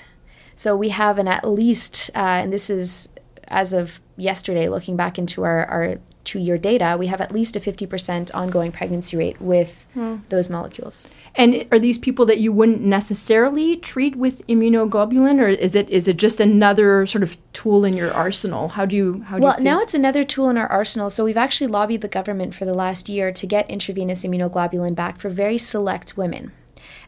So 0.56 0.76
we 0.76 0.90
have 0.90 1.18
an 1.20 1.28
at 1.28 1.48
least, 1.48 2.10
uh, 2.16 2.20
and 2.20 2.52
this 2.52 2.70
is 2.70 3.10
as 3.48 3.74
of 3.74 4.00
yesterday, 4.18 4.70
looking 4.70 4.96
back 4.96 5.18
into 5.18 5.44
our, 5.44 5.66
our 5.66 5.98
two 6.30 6.38
year 6.38 6.60
data, 6.60 6.96
we 6.98 7.08
have 7.08 7.22
at 7.22 7.32
least 7.32 7.56
a 7.56 7.60
50% 7.60 8.30
ongoing 8.36 8.72
pregnancy 8.72 9.18
rate 9.18 9.42
with 9.42 9.88
hmm. 9.96 10.18
those 10.30 10.48
molecules. 10.48 11.08
And 11.34 11.66
are 11.72 11.80
these 11.80 11.98
people 11.98 12.24
that 12.28 12.38
you 12.38 12.52
wouldn't 12.52 12.82
necessarily 12.82 13.78
treat 13.78 14.16
with 14.16 14.46
immunoglobulin, 14.46 15.42
or 15.42 15.48
is 15.48 15.74
it 15.74 15.90
is 15.90 16.08
it 16.08 16.18
just 16.18 16.40
another 16.40 17.08
sort 17.08 17.24
of 17.24 17.36
tool 17.54 17.84
in 17.84 17.96
your 17.96 18.14
arsenal? 18.14 18.68
How 18.70 18.86
do 18.86 18.96
you 18.96 19.24
how 19.24 19.38
do 19.38 19.44
well 19.44 19.58
you 19.58 19.64
now 19.64 19.82
it's 19.82 19.96
another 19.96 20.24
tool 20.24 20.50
in 20.50 20.58
our 20.58 20.68
arsenal. 20.68 21.10
So 21.10 21.24
we've 21.24 21.44
actually 21.46 21.68
lobbied 21.68 22.02
the 22.02 22.08
government 22.08 22.54
for 22.54 22.66
the 22.66 22.76
last 22.76 23.10
year 23.10 23.32
to 23.32 23.48
get 23.48 23.68
intravenous 23.68 24.24
immunoglobulin 24.24 24.94
back 24.94 25.20
for 25.20 25.30
very 25.30 25.58
select 25.58 26.16
women, 26.16 26.52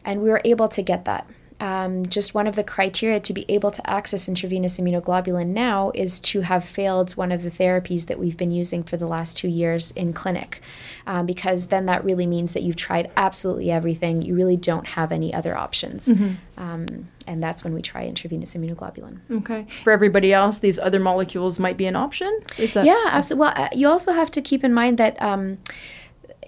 and 0.04 0.20
we 0.20 0.30
were 0.30 0.42
able 0.44 0.68
to 0.68 0.82
get 0.82 1.04
that 1.04 1.28
um, 1.62 2.04
just 2.06 2.34
one 2.34 2.48
of 2.48 2.56
the 2.56 2.64
criteria 2.64 3.20
to 3.20 3.32
be 3.32 3.46
able 3.48 3.70
to 3.70 3.88
access 3.88 4.26
intravenous 4.26 4.78
immunoglobulin 4.78 5.46
now 5.46 5.92
is 5.94 6.18
to 6.18 6.40
have 6.40 6.64
failed 6.64 7.12
one 7.12 7.30
of 7.30 7.44
the 7.44 7.52
therapies 7.52 8.06
that 8.06 8.18
we've 8.18 8.36
been 8.36 8.50
using 8.50 8.82
for 8.82 8.96
the 8.96 9.06
last 9.06 9.36
two 9.36 9.46
years 9.46 9.92
in 9.92 10.12
clinic, 10.12 10.60
um, 11.06 11.24
because 11.24 11.68
then 11.68 11.86
that 11.86 12.04
really 12.04 12.26
means 12.26 12.52
that 12.54 12.64
you've 12.64 12.74
tried 12.74 13.12
absolutely 13.16 13.70
everything. 13.70 14.22
You 14.22 14.34
really 14.34 14.56
don't 14.56 14.88
have 14.88 15.12
any 15.12 15.32
other 15.32 15.56
options. 15.56 16.08
Mm-hmm. 16.08 16.32
Um, 16.60 17.08
and 17.28 17.40
that's 17.40 17.62
when 17.62 17.74
we 17.74 17.80
try 17.80 18.06
intravenous 18.06 18.54
immunoglobulin. 18.54 19.20
Okay. 19.30 19.64
For 19.84 19.92
everybody 19.92 20.32
else, 20.32 20.58
these 20.58 20.80
other 20.80 20.98
molecules 20.98 21.60
might 21.60 21.76
be 21.76 21.86
an 21.86 21.94
option? 21.94 22.40
Is 22.58 22.74
that- 22.74 22.86
yeah, 22.86 23.04
absolutely. 23.06 23.40
Well, 23.40 23.54
uh, 23.56 23.68
you 23.72 23.86
also 23.86 24.12
have 24.12 24.32
to 24.32 24.42
keep 24.42 24.64
in 24.64 24.74
mind 24.74 24.98
that 24.98 25.20
um, 25.22 25.58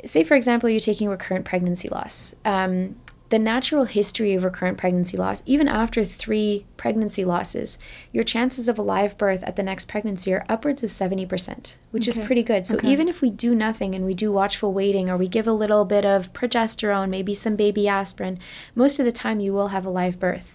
say 0.04 0.24
for 0.24 0.34
example 0.34 0.68
you're 0.68 0.80
taking 0.80 1.08
recurrent 1.08 1.44
pregnancy 1.44 1.88
loss 1.88 2.34
um, 2.44 2.96
the 3.34 3.38
natural 3.40 3.84
history 3.84 4.32
of 4.34 4.44
recurrent 4.44 4.78
pregnancy 4.78 5.16
loss, 5.16 5.42
even 5.44 5.66
after 5.66 6.04
three 6.04 6.64
pregnancy 6.76 7.24
losses, 7.24 7.78
your 8.12 8.22
chances 8.22 8.68
of 8.68 8.78
a 8.78 8.82
live 8.82 9.18
birth 9.18 9.42
at 9.42 9.56
the 9.56 9.62
next 9.64 9.88
pregnancy 9.88 10.32
are 10.32 10.46
upwards 10.48 10.84
of 10.84 10.90
70%, 10.90 11.74
which 11.90 12.08
okay. 12.08 12.20
is 12.20 12.26
pretty 12.26 12.44
good. 12.44 12.64
So 12.64 12.76
okay. 12.76 12.92
even 12.92 13.08
if 13.08 13.20
we 13.20 13.30
do 13.30 13.52
nothing 13.52 13.92
and 13.92 14.04
we 14.04 14.14
do 14.14 14.30
watchful 14.30 14.72
waiting 14.72 15.10
or 15.10 15.16
we 15.16 15.26
give 15.26 15.48
a 15.48 15.52
little 15.52 15.84
bit 15.84 16.04
of 16.04 16.32
progesterone, 16.32 17.08
maybe 17.08 17.34
some 17.34 17.56
baby 17.56 17.88
aspirin, 17.88 18.38
most 18.76 19.00
of 19.00 19.04
the 19.04 19.10
time 19.10 19.40
you 19.40 19.52
will 19.52 19.68
have 19.68 19.84
a 19.84 19.90
live 19.90 20.20
birth. 20.20 20.54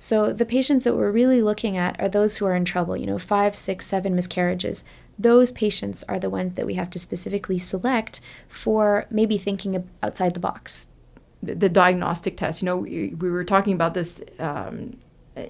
So 0.00 0.32
the 0.32 0.44
patients 0.44 0.82
that 0.82 0.96
we're 0.96 1.12
really 1.12 1.40
looking 1.40 1.76
at 1.76 2.00
are 2.00 2.08
those 2.08 2.38
who 2.38 2.46
are 2.46 2.56
in 2.56 2.64
trouble, 2.64 2.96
you 2.96 3.06
know, 3.06 3.20
five, 3.20 3.54
six, 3.54 3.86
seven 3.86 4.16
miscarriages. 4.16 4.82
Those 5.16 5.52
patients 5.52 6.02
are 6.08 6.18
the 6.18 6.30
ones 6.30 6.54
that 6.54 6.66
we 6.66 6.74
have 6.74 6.90
to 6.90 6.98
specifically 6.98 7.60
select 7.60 8.20
for 8.48 9.06
maybe 9.08 9.38
thinking 9.38 9.88
outside 10.02 10.34
the 10.34 10.40
box 10.40 10.80
the, 11.42 11.54
the 11.54 11.68
diagnostic 11.68 12.36
test. 12.36 12.62
You 12.62 12.66
know, 12.66 12.76
we, 12.78 13.14
we 13.18 13.30
were 13.30 13.44
talking 13.44 13.74
about 13.74 13.94
this 13.94 14.20
um, 14.38 14.96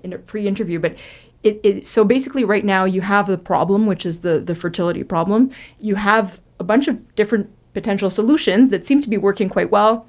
in 0.03 0.13
a 0.13 0.19
pre-interview, 0.19 0.79
but 0.79 0.97
it, 1.43 1.61
it, 1.63 1.87
so 1.87 2.05
basically 2.05 2.45
right 2.45 2.65
now 2.65 2.85
you 2.85 3.01
have 3.01 3.27
the 3.27 3.39
problem, 3.39 3.87
which 3.87 4.05
is 4.05 4.21
the 4.21 4.41
the 4.41 4.55
fertility 4.55 5.05
problem. 5.05 5.51
You 5.79 5.95
have 5.95 6.41
a 6.59 6.65
bunch 6.65 6.89
of 6.89 7.15
different 7.15 7.51
potential 7.73 8.11
solutions 8.11 8.71
that 8.71 8.85
seem 8.85 9.01
to 9.01 9.09
be 9.09 9.17
working 9.17 9.49
quite 9.49 9.71
well. 9.71 10.07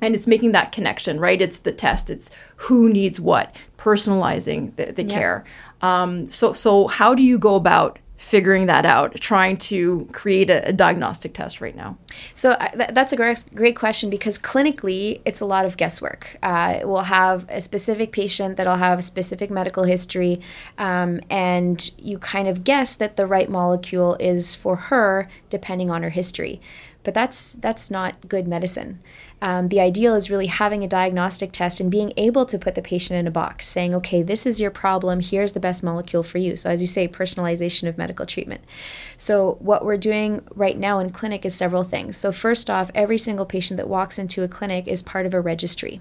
And 0.00 0.14
it's 0.14 0.26
making 0.26 0.52
that 0.52 0.72
connection, 0.72 1.18
right? 1.18 1.40
It's 1.40 1.58
the 1.58 1.72
test. 1.72 2.10
It's 2.10 2.30
who 2.56 2.88
needs 2.90 3.18
what, 3.18 3.56
personalizing 3.78 4.76
the, 4.76 4.92
the 4.92 5.04
care. 5.04 5.44
Um, 5.80 6.30
so, 6.30 6.52
so 6.52 6.86
how 6.88 7.14
do 7.14 7.22
you 7.22 7.38
go 7.38 7.54
about 7.54 7.98
figuring 8.18 8.66
that 8.66 8.84
out, 8.84 9.14
trying 9.20 9.56
to 9.56 10.08
create 10.12 10.50
a, 10.50 10.68
a 10.68 10.72
diagnostic 10.72 11.34
test 11.34 11.60
right 11.60 11.76
now? 11.76 11.96
So 12.34 12.56
th- 12.74 12.90
that's 12.92 13.12
a 13.12 13.16
great, 13.16 13.44
great 13.54 13.76
question 13.76 14.10
because 14.10 14.38
clinically 14.38 15.20
it's 15.24 15.40
a 15.40 15.44
lot 15.44 15.64
of 15.64 15.76
guesswork. 15.76 16.36
Uh, 16.42 16.80
we'll 16.84 17.02
have 17.02 17.46
a 17.48 17.60
specific 17.60 18.12
patient 18.12 18.56
that'll 18.56 18.76
have 18.76 18.98
a 18.98 19.02
specific 19.02 19.50
medical 19.50 19.84
history, 19.84 20.40
um, 20.78 21.20
and 21.30 21.90
you 21.98 22.18
kind 22.18 22.48
of 22.48 22.64
guess 22.64 22.94
that 22.94 23.16
the 23.16 23.26
right 23.26 23.48
molecule 23.48 24.16
is 24.18 24.54
for 24.54 24.76
her 24.76 25.28
depending 25.50 25.90
on 25.90 26.02
her 26.02 26.10
history. 26.10 26.60
But 27.04 27.14
that's 27.14 27.52
that's 27.52 27.90
not 27.90 28.28
good 28.28 28.48
medicine. 28.48 29.00
Um, 29.46 29.68
the 29.68 29.78
ideal 29.78 30.16
is 30.16 30.28
really 30.28 30.48
having 30.48 30.82
a 30.82 30.88
diagnostic 30.88 31.52
test 31.52 31.78
and 31.78 31.88
being 31.88 32.12
able 32.16 32.46
to 32.46 32.58
put 32.58 32.74
the 32.74 32.82
patient 32.82 33.20
in 33.20 33.28
a 33.28 33.30
box, 33.30 33.68
saying, 33.68 33.94
okay, 33.94 34.20
this 34.20 34.44
is 34.44 34.60
your 34.60 34.72
problem, 34.72 35.20
here's 35.20 35.52
the 35.52 35.60
best 35.60 35.84
molecule 35.84 36.24
for 36.24 36.38
you. 36.38 36.56
So, 36.56 36.68
as 36.68 36.80
you 36.80 36.88
say, 36.88 37.06
personalization 37.06 37.88
of 37.88 37.96
medical 37.96 38.26
treatment. 38.26 38.62
So, 39.16 39.56
what 39.60 39.84
we're 39.84 39.98
doing 39.98 40.42
right 40.52 40.76
now 40.76 40.98
in 40.98 41.10
clinic 41.10 41.46
is 41.46 41.54
several 41.54 41.84
things. 41.84 42.16
So, 42.16 42.32
first 42.32 42.68
off, 42.68 42.90
every 42.92 43.18
single 43.18 43.46
patient 43.46 43.76
that 43.76 43.88
walks 43.88 44.18
into 44.18 44.42
a 44.42 44.48
clinic 44.48 44.88
is 44.88 45.00
part 45.00 45.26
of 45.26 45.32
a 45.32 45.40
registry 45.40 46.00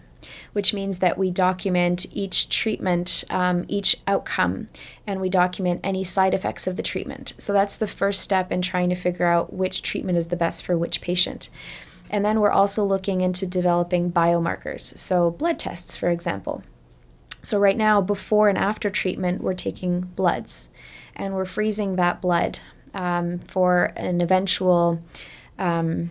which 0.53 0.73
means 0.73 0.97
that 0.99 1.19
we 1.19 1.29
document 1.29 2.07
each 2.11 2.49
treatment, 2.49 3.23
um, 3.29 3.63
each 3.67 3.95
outcome, 4.07 4.67
and 5.05 5.21
we 5.21 5.29
document 5.29 5.79
any 5.83 6.03
side 6.03 6.33
effects 6.33 6.65
of 6.65 6.77
the 6.77 6.81
treatment. 6.81 7.33
So 7.37 7.53
that's 7.53 7.77
the 7.77 7.85
first 7.85 8.21
step 8.21 8.51
in 8.51 8.63
trying 8.63 8.89
to 8.89 8.95
figure 8.95 9.27
out 9.27 9.53
which 9.53 9.83
treatment 9.83 10.17
is 10.17 10.29
the 10.29 10.35
best 10.35 10.63
for 10.63 10.75
which 10.75 10.99
patient. 10.99 11.51
And 12.09 12.24
then 12.24 12.39
we're 12.39 12.51
also 12.51 12.83
looking 12.83 13.21
into 13.21 13.45
developing 13.45 14.12
biomarkers, 14.12 14.97
so 14.97 15.31
blood 15.31 15.59
tests, 15.59 15.95
for 15.95 16.09
example. 16.09 16.63
So, 17.41 17.59
right 17.59 17.77
now, 17.77 18.01
before 18.01 18.50
and 18.50 18.57
after 18.57 18.89
treatment, 18.89 19.41
we're 19.41 19.53
taking 19.53 20.01
bloods 20.01 20.69
and 21.15 21.33
we're 21.33 21.45
freezing 21.45 21.95
that 21.95 22.21
blood 22.21 22.59
um, 22.93 23.39
for 23.39 23.93
an 23.95 24.21
eventual 24.21 25.01
um, 25.59 26.09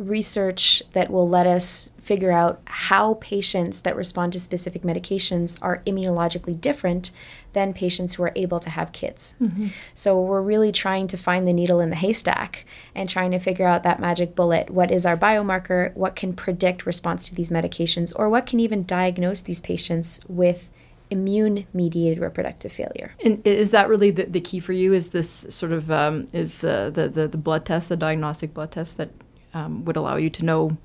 research 0.00 0.82
that 0.94 1.10
will 1.10 1.28
let 1.28 1.46
us 1.46 1.90
figure 2.02 2.32
out 2.32 2.60
how 2.64 3.14
patients 3.20 3.82
that 3.82 3.94
respond 3.94 4.32
to 4.32 4.40
specific 4.40 4.82
medications 4.82 5.56
are 5.60 5.82
immunologically 5.86 6.58
different 6.58 7.12
than 7.52 7.74
patients 7.74 8.14
who 8.14 8.22
are 8.22 8.32
able 8.34 8.58
to 8.58 8.70
have 8.70 8.92
kids. 8.92 9.34
Mm-hmm. 9.40 9.68
So 9.94 10.18
we're 10.20 10.42
really 10.42 10.72
trying 10.72 11.06
to 11.08 11.16
find 11.16 11.46
the 11.46 11.52
needle 11.52 11.78
in 11.78 11.90
the 11.90 11.96
haystack 11.96 12.64
and 12.94 13.08
trying 13.08 13.30
to 13.32 13.38
figure 13.38 13.66
out 13.66 13.82
that 13.82 14.00
magic 14.00 14.34
bullet. 14.34 14.70
What 14.70 14.90
is 14.90 15.04
our 15.04 15.16
biomarker? 15.16 15.94
What 15.94 16.16
can 16.16 16.32
predict 16.32 16.86
response 16.86 17.28
to 17.28 17.34
these 17.34 17.50
medications? 17.50 18.12
Or 18.16 18.28
what 18.28 18.46
can 18.46 18.58
even 18.58 18.84
diagnose 18.84 19.42
these 19.42 19.60
patients 19.60 20.20
with 20.26 20.70
immune 21.10 21.66
mediated 21.74 22.20
reproductive 22.20 22.72
failure. 22.72 23.16
And 23.24 23.44
is 23.44 23.72
that 23.72 23.88
really 23.88 24.12
the, 24.12 24.26
the 24.26 24.40
key 24.40 24.60
for 24.60 24.72
you? 24.72 24.92
Is 24.92 25.08
this 25.08 25.44
sort 25.48 25.72
of 25.72 25.90
um, 25.90 26.28
is 26.32 26.62
uh, 26.62 26.90
the, 26.90 27.08
the 27.08 27.26
the 27.26 27.36
blood 27.36 27.66
test, 27.66 27.88
the 27.88 27.96
diagnostic 27.96 28.54
blood 28.54 28.70
test 28.70 28.96
that 28.96 29.10
um, 29.54 29.84
would 29.84 29.96
allow 29.96 30.16
you 30.16 30.30
to 30.30 30.44
know 30.44 30.76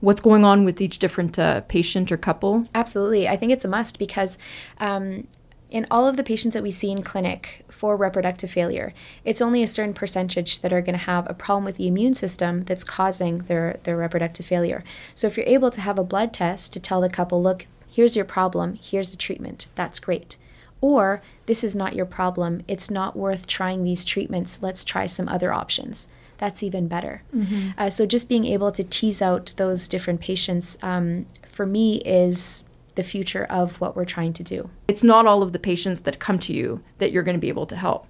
what's 0.00 0.20
going 0.20 0.44
on 0.44 0.64
with 0.64 0.80
each 0.80 0.98
different 0.98 1.38
uh, 1.38 1.60
patient 1.62 2.10
or 2.10 2.16
couple? 2.16 2.66
Absolutely. 2.74 3.28
I 3.28 3.36
think 3.36 3.52
it's 3.52 3.64
a 3.64 3.68
must 3.68 3.98
because 3.98 4.38
um, 4.78 5.26
in 5.70 5.86
all 5.90 6.06
of 6.06 6.16
the 6.16 6.24
patients 6.24 6.54
that 6.54 6.62
we 6.62 6.70
see 6.70 6.90
in 6.90 7.02
clinic 7.02 7.64
for 7.68 7.96
reproductive 7.96 8.50
failure, 8.50 8.92
it's 9.24 9.40
only 9.40 9.62
a 9.62 9.68
certain 9.68 9.94
percentage 9.94 10.60
that 10.60 10.72
are 10.72 10.82
going 10.82 10.98
to 10.98 11.04
have 11.04 11.28
a 11.28 11.34
problem 11.34 11.64
with 11.64 11.76
the 11.76 11.86
immune 11.86 12.14
system 12.14 12.62
that's 12.62 12.84
causing 12.84 13.38
their, 13.38 13.78
their 13.84 13.96
reproductive 13.96 14.46
failure. 14.46 14.82
So 15.14 15.26
if 15.26 15.36
you're 15.36 15.46
able 15.46 15.70
to 15.70 15.80
have 15.80 15.98
a 15.98 16.04
blood 16.04 16.32
test 16.32 16.72
to 16.72 16.80
tell 16.80 17.00
the 17.00 17.08
couple, 17.08 17.42
look, 17.42 17.66
here's 17.88 18.16
your 18.16 18.24
problem, 18.24 18.74
here's 18.74 19.10
the 19.10 19.16
treatment, 19.16 19.68
that's 19.74 20.00
great. 20.00 20.36
Or 20.80 21.20
this 21.46 21.62
is 21.62 21.76
not 21.76 21.94
your 21.94 22.06
problem, 22.06 22.62
it's 22.66 22.90
not 22.90 23.16
worth 23.16 23.46
trying 23.46 23.84
these 23.84 24.04
treatments, 24.04 24.62
let's 24.62 24.82
try 24.82 25.06
some 25.06 25.28
other 25.28 25.52
options 25.52 26.08
that's 26.40 26.62
even 26.62 26.88
better. 26.88 27.22
Mm-hmm. 27.36 27.68
Uh, 27.78 27.90
so 27.90 28.06
just 28.06 28.28
being 28.28 28.46
able 28.46 28.72
to 28.72 28.82
tease 28.82 29.22
out 29.22 29.54
those 29.58 29.86
different 29.86 30.20
patients 30.20 30.78
um, 30.82 31.26
for 31.46 31.66
me 31.66 31.98
is 31.98 32.64
the 32.94 33.02
future 33.04 33.44
of 33.44 33.80
what 33.80 33.94
we're 33.94 34.06
trying 34.06 34.32
to 34.32 34.42
do. 34.42 34.68
It's 34.88 35.04
not 35.04 35.26
all 35.26 35.42
of 35.42 35.52
the 35.52 35.58
patients 35.58 36.00
that 36.00 36.18
come 36.18 36.38
to 36.40 36.52
you 36.52 36.82
that 36.98 37.12
you're 37.12 37.22
going 37.22 37.36
to 37.36 37.40
be 37.40 37.48
able 37.48 37.66
to 37.66 37.76
help. 37.76 38.06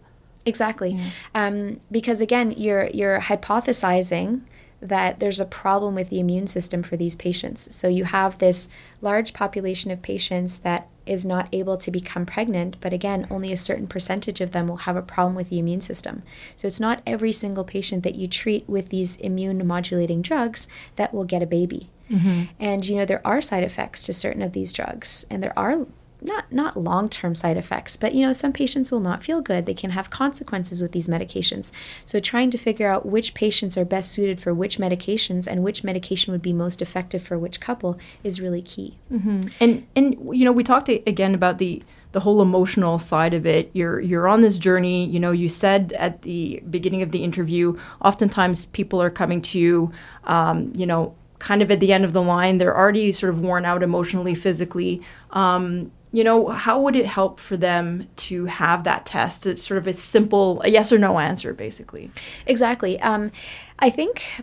Exactly, 0.47 0.93
yeah. 0.93 1.11
um, 1.35 1.81
because 1.91 2.23
again, 2.23 2.53
you're 2.57 2.87
you're 2.89 3.21
hypothesizing 3.21 4.41
that 4.81 5.21
there's 5.21 5.41
a 5.41 5.45
problem 5.45 5.95
with 5.95 6.09
the 6.09 6.19
immune 6.19 6.47
system 6.47 6.83
for 6.83 6.97
these 6.97 7.15
patients. 7.15 7.75
So 7.75 7.89
you 7.89 8.05
have 8.05 8.39
this 8.39 8.69
large 9.03 9.35
population 9.35 9.91
of 9.91 10.01
patients 10.01 10.59
that 10.61 10.89
is 11.07 11.27
not 11.27 11.49
able 11.53 11.77
to 11.77 11.91
become 11.91 12.27
pregnant, 12.27 12.77
but 12.81 12.93
again, 12.93 13.27
only 13.31 13.53
a 13.53 13.57
certain 13.57 13.87
percentage 13.87 14.41
of 14.41 14.53
them 14.53 14.69
will 14.69 14.79
have 14.79 14.97
a 14.97 15.03
problem 15.03 15.35
with 15.35 15.51
the 15.51 15.59
immune 15.59 15.81
system. 15.81 16.23
So 16.57 16.69
it's 16.69 16.81
not 16.81 17.03
every 17.07 17.33
single 17.33 17.65
patient 17.65 18.03
that 18.05 18.15
you 18.15 18.29
treat 18.29 18.69
with 18.69 18.89
these 18.89 19.17
immune 19.17 19.67
modulating 19.67 20.23
drugs 20.23 20.69
that 20.97 21.13
will 21.13 21.25
get 21.25 21.43
a 21.43 21.47
baby. 21.47 21.91
Mm-hmm. 22.11 22.45
And 22.59 22.87
you 22.87 22.97
know, 22.97 23.05
there 23.05 23.27
are 23.27 23.41
side 23.41 23.63
effects 23.63 24.03
to 24.05 24.13
certain 24.13 24.43
of 24.43 24.53
these 24.53 24.73
drugs, 24.73 25.25
and 25.31 25.43
there 25.43 25.59
are 25.59 25.87
not 26.23 26.53
not 26.53 26.77
long-term 26.77 27.35
side 27.35 27.57
effects 27.57 27.97
but 27.97 28.15
you 28.15 28.25
know 28.25 28.33
some 28.33 28.53
patients 28.53 28.91
will 28.91 29.01
not 29.01 29.23
feel 29.23 29.41
good. 29.41 29.67
They 29.67 29.75
can 29.75 29.91
have 29.91 30.11
consequences 30.11 30.83
with 30.83 30.93
these 30.93 31.09
medications. 31.09 31.71
So 32.05 32.21
trying 32.21 32.51
to 32.51 32.59
figure 32.59 32.91
out 32.91 33.07
which 33.07 33.35
patients 33.35 33.77
are 33.77 33.85
best 33.85 34.13
suited 34.13 34.41
for 34.41 34.55
which 34.55 34.79
medications 34.79 35.47
and 35.47 35.63
which 35.63 35.85
medication 35.85 36.33
would 36.33 36.43
be 36.43 36.53
most 36.53 36.83
effective 36.83 37.23
for 37.23 37.39
which 37.39 37.61
couple 37.61 37.99
is 38.23 38.41
really 38.41 38.63
key. 38.63 38.99
Mm-hmm. 39.13 39.41
and 39.61 39.87
and 39.97 40.15
you 40.39 40.45
know 40.45 40.53
we 40.53 40.65
talked 40.65 40.89
again 40.89 41.35
about 41.35 41.59
the 41.59 41.83
the 42.13 42.21
whole 42.21 42.43
emotional 42.43 42.99
side 42.99 43.35
of 43.35 43.47
it. 43.47 43.71
You're 43.73 44.01
you're 44.01 44.27
on 44.27 44.41
this 44.41 44.59
journey. 44.59 45.07
You 45.07 45.21
know 45.21 45.31
you 45.31 45.49
said 45.49 45.93
at 45.99 46.23
the 46.23 46.63
beginning 46.69 47.03
of 47.03 47.13
the 47.13 47.23
interview 47.23 47.79
oftentimes 48.03 48.67
people 48.67 49.01
are 49.01 49.11
coming 49.11 49.41
to 49.43 49.59
you 49.59 49.93
um, 50.25 50.73
you 50.75 50.87
know 50.87 51.15
kind 51.39 51.63
of 51.63 51.71
at 51.71 51.81
the 51.81 51.93
end 51.93 52.05
of 52.05 52.13
the 52.13 52.23
line. 52.23 52.59
They're 52.59 52.77
already 52.77 53.13
sort 53.13 53.33
of 53.33 53.41
worn 53.41 53.65
out 53.65 53.83
emotionally 53.83 54.35
physically. 54.35 55.03
Um, 55.31 55.91
you 56.13 56.25
know, 56.25 56.49
how 56.49 56.81
would 56.81 56.97
it 56.97 57.07
help 57.07 57.39
for 57.39 57.57
them 57.57 58.09
to 58.17 58.47
have 58.47 58.85
that 58.85 59.07
test? 59.07 59.47
It's 59.47 59.67
sort 59.67 59.79
of 59.79 59.87
a 59.87 59.95
simple, 59.95 60.61
a 60.63 60.69
yes 60.69 60.93
or 60.93 60.99
no 60.99 61.19
answer, 61.19 61.53
basically. 61.53 62.11
Exactly. 62.47 63.01
Um, 63.01 63.31
I 63.79 63.91
think, 63.91 64.43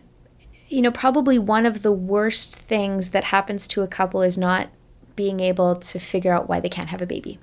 you 0.70 0.82
know, 0.82 0.92
probably 0.92 1.38
one 1.38 1.66
of 1.66 1.82
the 1.82 1.92
worst 1.92 2.56
things 2.56 3.10
that 3.10 3.26
happens 3.26 3.68
to 3.70 3.82
a 3.82 3.88
couple 3.88 4.22
is 4.22 4.38
not 4.38 4.70
being 5.16 5.40
able 5.40 5.76
to 5.76 6.00
figure 6.00 6.32
out 6.32 6.48
why 6.48 6.60
they 6.60 6.70
can't 6.70 6.90
have 6.90 7.02
a 7.02 7.06
baby. 7.06 7.40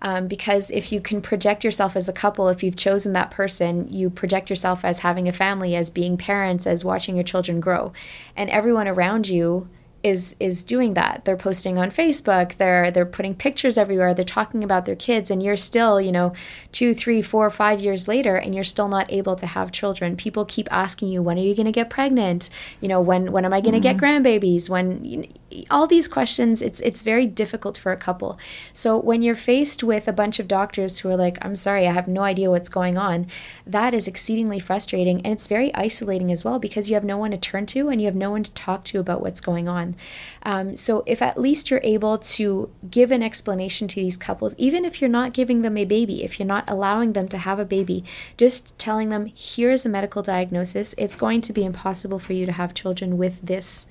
Um, 0.00 0.28
because 0.28 0.70
if 0.70 0.92
you 0.92 1.00
can 1.00 1.20
project 1.20 1.64
yourself 1.64 1.96
as 1.96 2.08
a 2.08 2.12
couple, 2.12 2.48
if 2.48 2.62
you've 2.62 2.76
chosen 2.76 3.12
that 3.14 3.30
person, 3.30 3.88
you 3.92 4.08
project 4.10 4.48
yourself 4.48 4.84
as 4.84 5.00
having 5.00 5.26
a 5.26 5.32
family, 5.32 5.74
as 5.74 5.90
being 5.90 6.16
parents, 6.16 6.66
as 6.66 6.84
watching 6.84 7.16
your 7.16 7.24
children 7.24 7.60
grow. 7.60 7.92
And 8.36 8.48
everyone 8.50 8.88
around 8.88 9.28
you 9.28 9.68
is 10.06 10.36
is 10.38 10.64
doing 10.64 10.94
that. 10.94 11.24
They're 11.24 11.36
posting 11.36 11.78
on 11.78 11.90
Facebook. 11.90 12.56
They're 12.56 12.90
they're 12.90 13.04
putting 13.04 13.34
pictures 13.34 13.76
everywhere. 13.76 14.14
They're 14.14 14.24
talking 14.24 14.62
about 14.62 14.84
their 14.84 14.96
kids, 14.96 15.30
and 15.30 15.42
you're 15.42 15.56
still, 15.56 16.00
you 16.00 16.12
know, 16.12 16.32
two, 16.72 16.94
three, 16.94 17.22
four, 17.22 17.50
five 17.50 17.80
years 17.80 18.06
later, 18.06 18.36
and 18.36 18.54
you're 18.54 18.64
still 18.64 18.88
not 18.88 19.12
able 19.12 19.36
to 19.36 19.46
have 19.46 19.72
children. 19.72 20.16
People 20.16 20.44
keep 20.44 20.68
asking 20.70 21.08
you, 21.08 21.22
when 21.22 21.38
are 21.38 21.42
you 21.42 21.54
going 21.54 21.66
to 21.66 21.72
get 21.72 21.90
pregnant? 21.90 22.48
You 22.80 22.88
know, 22.88 23.00
when 23.00 23.32
when 23.32 23.44
am 23.44 23.52
I 23.52 23.60
going 23.60 23.80
to 23.80 23.86
mm-hmm. 23.86 23.98
get 23.98 24.22
grandbabies? 24.22 24.68
When 24.68 25.04
you 25.04 25.16
know, 25.18 25.26
all 25.70 25.86
these 25.86 26.08
questions, 26.08 26.62
it's 26.62 26.80
it's 26.80 27.02
very 27.02 27.26
difficult 27.26 27.78
for 27.78 27.92
a 27.92 27.96
couple. 27.96 28.38
So 28.72 28.96
when 28.98 29.22
you're 29.22 29.34
faced 29.34 29.82
with 29.82 30.08
a 30.08 30.12
bunch 30.12 30.38
of 30.38 30.48
doctors 30.48 30.98
who 30.98 31.08
are 31.08 31.16
like, 31.16 31.38
I'm 31.42 31.56
sorry, 31.56 31.86
I 31.86 31.92
have 31.92 32.08
no 32.08 32.22
idea 32.22 32.50
what's 32.50 32.68
going 32.68 32.96
on, 32.96 33.26
that 33.66 33.94
is 33.94 34.06
exceedingly 34.06 34.60
frustrating, 34.60 35.20
and 35.22 35.32
it's 35.32 35.46
very 35.46 35.74
isolating 35.74 36.30
as 36.30 36.44
well 36.44 36.58
because 36.58 36.88
you 36.88 36.94
have 36.94 37.04
no 37.04 37.18
one 37.18 37.32
to 37.32 37.38
turn 37.38 37.66
to 37.66 37.88
and 37.88 38.00
you 38.00 38.06
have 38.06 38.14
no 38.14 38.30
one 38.30 38.42
to 38.42 38.52
talk 38.52 38.84
to 38.84 39.00
about 39.00 39.20
what's 39.20 39.40
going 39.40 39.68
on. 39.68 39.95
Um, 40.42 40.76
so 40.76 41.02
if 41.06 41.22
at 41.22 41.40
least 41.40 41.70
you're 41.70 41.80
able 41.82 42.18
to 42.18 42.70
give 42.90 43.10
an 43.10 43.22
explanation 43.22 43.88
to 43.88 43.96
these 43.96 44.16
couples, 44.16 44.54
even 44.58 44.84
if 44.84 45.00
you're 45.00 45.10
not 45.10 45.32
giving 45.32 45.62
them 45.62 45.76
a 45.76 45.84
baby, 45.84 46.24
if 46.24 46.38
you're 46.38 46.46
not 46.46 46.64
allowing 46.68 47.12
them 47.12 47.28
to 47.28 47.38
have 47.38 47.58
a 47.58 47.64
baby, 47.64 48.04
just 48.36 48.78
telling 48.78 49.10
them, 49.10 49.30
here's 49.34 49.86
a 49.86 49.88
medical 49.88 50.22
diagnosis. 50.22 50.94
It's 50.98 51.16
going 51.16 51.40
to 51.42 51.52
be 51.52 51.64
impossible 51.64 52.18
for 52.18 52.32
you 52.32 52.46
to 52.46 52.52
have 52.52 52.74
children 52.74 53.16
with 53.16 53.40
this 53.42 53.86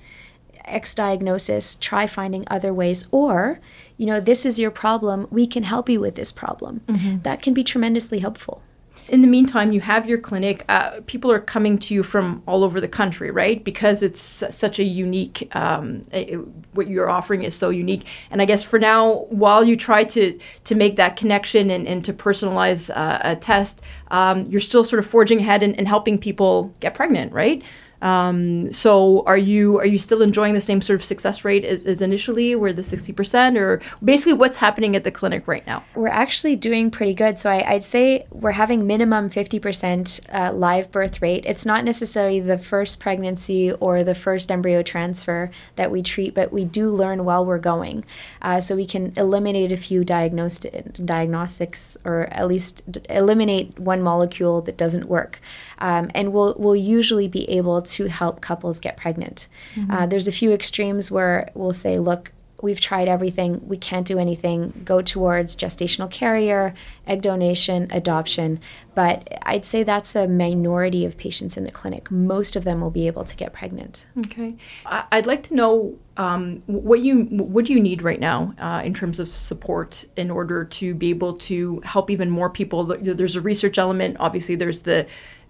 X 0.64 0.94
diagnosis. 0.94 1.76
Try 1.76 2.06
finding 2.06 2.44
other 2.48 2.74
ways. 2.74 3.06
Or, 3.10 3.60
you 3.96 4.06
know, 4.06 4.20
this 4.20 4.44
is 4.44 4.58
your 4.58 4.70
problem. 4.70 5.28
We 5.30 5.46
can 5.46 5.62
help 5.62 5.88
you 5.88 6.00
with 6.00 6.16
this 6.16 6.32
problem. 6.32 6.80
Mm-hmm. 6.86 7.22
That 7.22 7.40
can 7.42 7.54
be 7.54 7.62
tremendously 7.62 8.18
helpful 8.18 8.62
in 9.08 9.20
the 9.20 9.28
meantime, 9.28 9.72
you 9.72 9.80
have 9.80 10.08
your 10.08 10.18
clinic. 10.18 10.64
Uh, 10.68 11.00
people 11.06 11.30
are 11.30 11.40
coming 11.40 11.78
to 11.78 11.94
you 11.94 12.02
from 12.02 12.42
all 12.46 12.64
over 12.64 12.80
the 12.80 12.88
country, 12.88 13.30
right? 13.30 13.62
Because 13.62 14.02
it's 14.02 14.20
such 14.20 14.78
a 14.78 14.84
unique, 14.84 15.48
um, 15.54 16.04
it, 16.10 16.36
what 16.72 16.88
you're 16.88 17.08
offering 17.08 17.44
is 17.44 17.54
so 17.54 17.70
unique. 17.70 18.04
And 18.30 18.42
I 18.42 18.44
guess 18.44 18.62
for 18.62 18.78
now, 18.78 19.26
while 19.28 19.64
you 19.64 19.76
try 19.76 20.04
to 20.04 20.38
to 20.64 20.74
make 20.74 20.96
that 20.96 21.16
connection 21.16 21.70
and, 21.70 21.86
and 21.86 22.04
to 22.04 22.12
personalize 22.12 22.90
uh, 22.90 23.20
a 23.22 23.36
test, 23.36 23.80
um, 24.08 24.44
you're 24.46 24.60
still 24.60 24.84
sort 24.84 24.98
of 24.98 25.06
forging 25.06 25.38
ahead 25.38 25.62
and, 25.62 25.76
and 25.78 25.86
helping 25.86 26.18
people 26.18 26.74
get 26.80 26.94
pregnant, 26.94 27.32
right? 27.32 27.62
Um, 28.02 28.72
so 28.72 29.22
are 29.26 29.38
you 29.38 29.78
are 29.78 29.86
you 29.86 29.98
still 29.98 30.22
enjoying 30.22 30.54
the 30.54 30.60
same 30.60 30.80
sort 30.80 31.00
of 31.00 31.04
success 31.04 31.44
rate 31.44 31.64
as, 31.64 31.84
as 31.84 32.02
initially, 32.02 32.54
where 32.54 32.72
the 32.72 32.82
sixty 32.82 33.12
percent, 33.12 33.56
or 33.56 33.80
basically 34.04 34.34
what's 34.34 34.56
happening 34.56 34.94
at 34.94 35.04
the 35.04 35.10
clinic 35.10 35.48
right 35.48 35.66
now? 35.66 35.84
We're 35.94 36.08
actually 36.08 36.56
doing 36.56 36.90
pretty 36.90 37.14
good. 37.14 37.38
So 37.38 37.50
I, 37.50 37.72
would 37.72 37.84
say 37.84 38.26
we're 38.30 38.52
having 38.52 38.86
minimum 38.86 39.30
fifty 39.30 39.58
percent 39.58 40.20
uh, 40.32 40.52
live 40.52 40.92
birth 40.92 41.22
rate. 41.22 41.44
It's 41.46 41.64
not 41.64 41.84
necessarily 41.84 42.40
the 42.40 42.58
first 42.58 43.00
pregnancy 43.00 43.72
or 43.72 44.04
the 44.04 44.14
first 44.14 44.50
embryo 44.50 44.82
transfer 44.82 45.50
that 45.76 45.90
we 45.90 46.02
treat, 46.02 46.34
but 46.34 46.52
we 46.52 46.64
do 46.64 46.90
learn 46.90 47.24
while 47.24 47.44
we're 47.44 47.58
going, 47.58 48.04
uh, 48.42 48.60
so 48.60 48.76
we 48.76 48.86
can 48.86 49.12
eliminate 49.16 49.72
a 49.72 49.76
few 49.76 50.04
diagnostic 50.04 50.92
diagnostics 51.04 51.96
or 52.04 52.26
at 52.30 52.46
least 52.46 52.82
eliminate 53.08 53.78
one 53.78 54.02
molecule 54.02 54.60
that 54.60 54.76
doesn't 54.76 55.08
work, 55.08 55.40
um, 55.78 56.10
and 56.14 56.32
we'll 56.32 56.54
we'll 56.58 56.76
usually 56.76 57.28
be 57.28 57.48
able 57.48 57.85
to 57.86 58.06
help 58.06 58.40
couples 58.40 58.80
get 58.80 58.96
pregnant. 58.96 59.48
Mm-hmm. 59.74 59.90
Uh, 59.90 60.06
there's 60.06 60.28
a 60.28 60.32
few 60.32 60.52
extremes 60.52 61.10
where 61.10 61.50
we'll 61.54 61.72
say, 61.72 61.98
look, 61.98 62.32
we've 62.62 62.80
tried 62.80 63.08
everything, 63.08 63.60
we 63.66 63.76
can't 63.76 64.06
do 64.06 64.18
anything, 64.18 64.82
go 64.84 65.02
towards 65.02 65.56
gestational 65.56 66.10
carrier, 66.10 66.74
egg 67.06 67.22
donation, 67.22 67.88
adoption. 67.90 68.60
But 68.94 69.38
I'd 69.42 69.64
say 69.64 69.82
that's 69.82 70.16
a 70.16 70.26
minority 70.26 71.04
of 71.04 71.18
patients 71.18 71.56
in 71.56 71.64
the 71.64 71.70
clinic. 71.70 72.10
Most 72.10 72.56
of 72.56 72.64
them 72.64 72.80
will 72.80 72.90
be 72.90 73.06
able 73.06 73.24
to 73.24 73.36
get 73.36 73.52
pregnant. 73.52 74.06
Okay. 74.18 74.56
I'd 74.86 75.26
like 75.26 75.42
to 75.44 75.54
know 75.54 75.98
um, 76.16 76.62
what 76.66 77.00
you 77.00 77.24
what 77.24 77.66
do 77.66 77.74
you 77.74 77.80
need 77.80 78.00
right 78.00 78.18
now 78.18 78.54
uh, 78.58 78.80
in 78.82 78.94
terms 78.94 79.20
of 79.20 79.34
support 79.34 80.06
in 80.16 80.30
order 80.30 80.64
to 80.64 80.94
be 80.94 81.10
able 81.10 81.34
to 81.34 81.80
help 81.84 82.10
even 82.10 82.30
more 82.30 82.48
people. 82.48 82.84
There's 82.84 83.36
a 83.36 83.40
research 83.42 83.76
element. 83.76 84.16
Obviously, 84.18 84.54
there's 84.54 84.80
the 84.80 85.06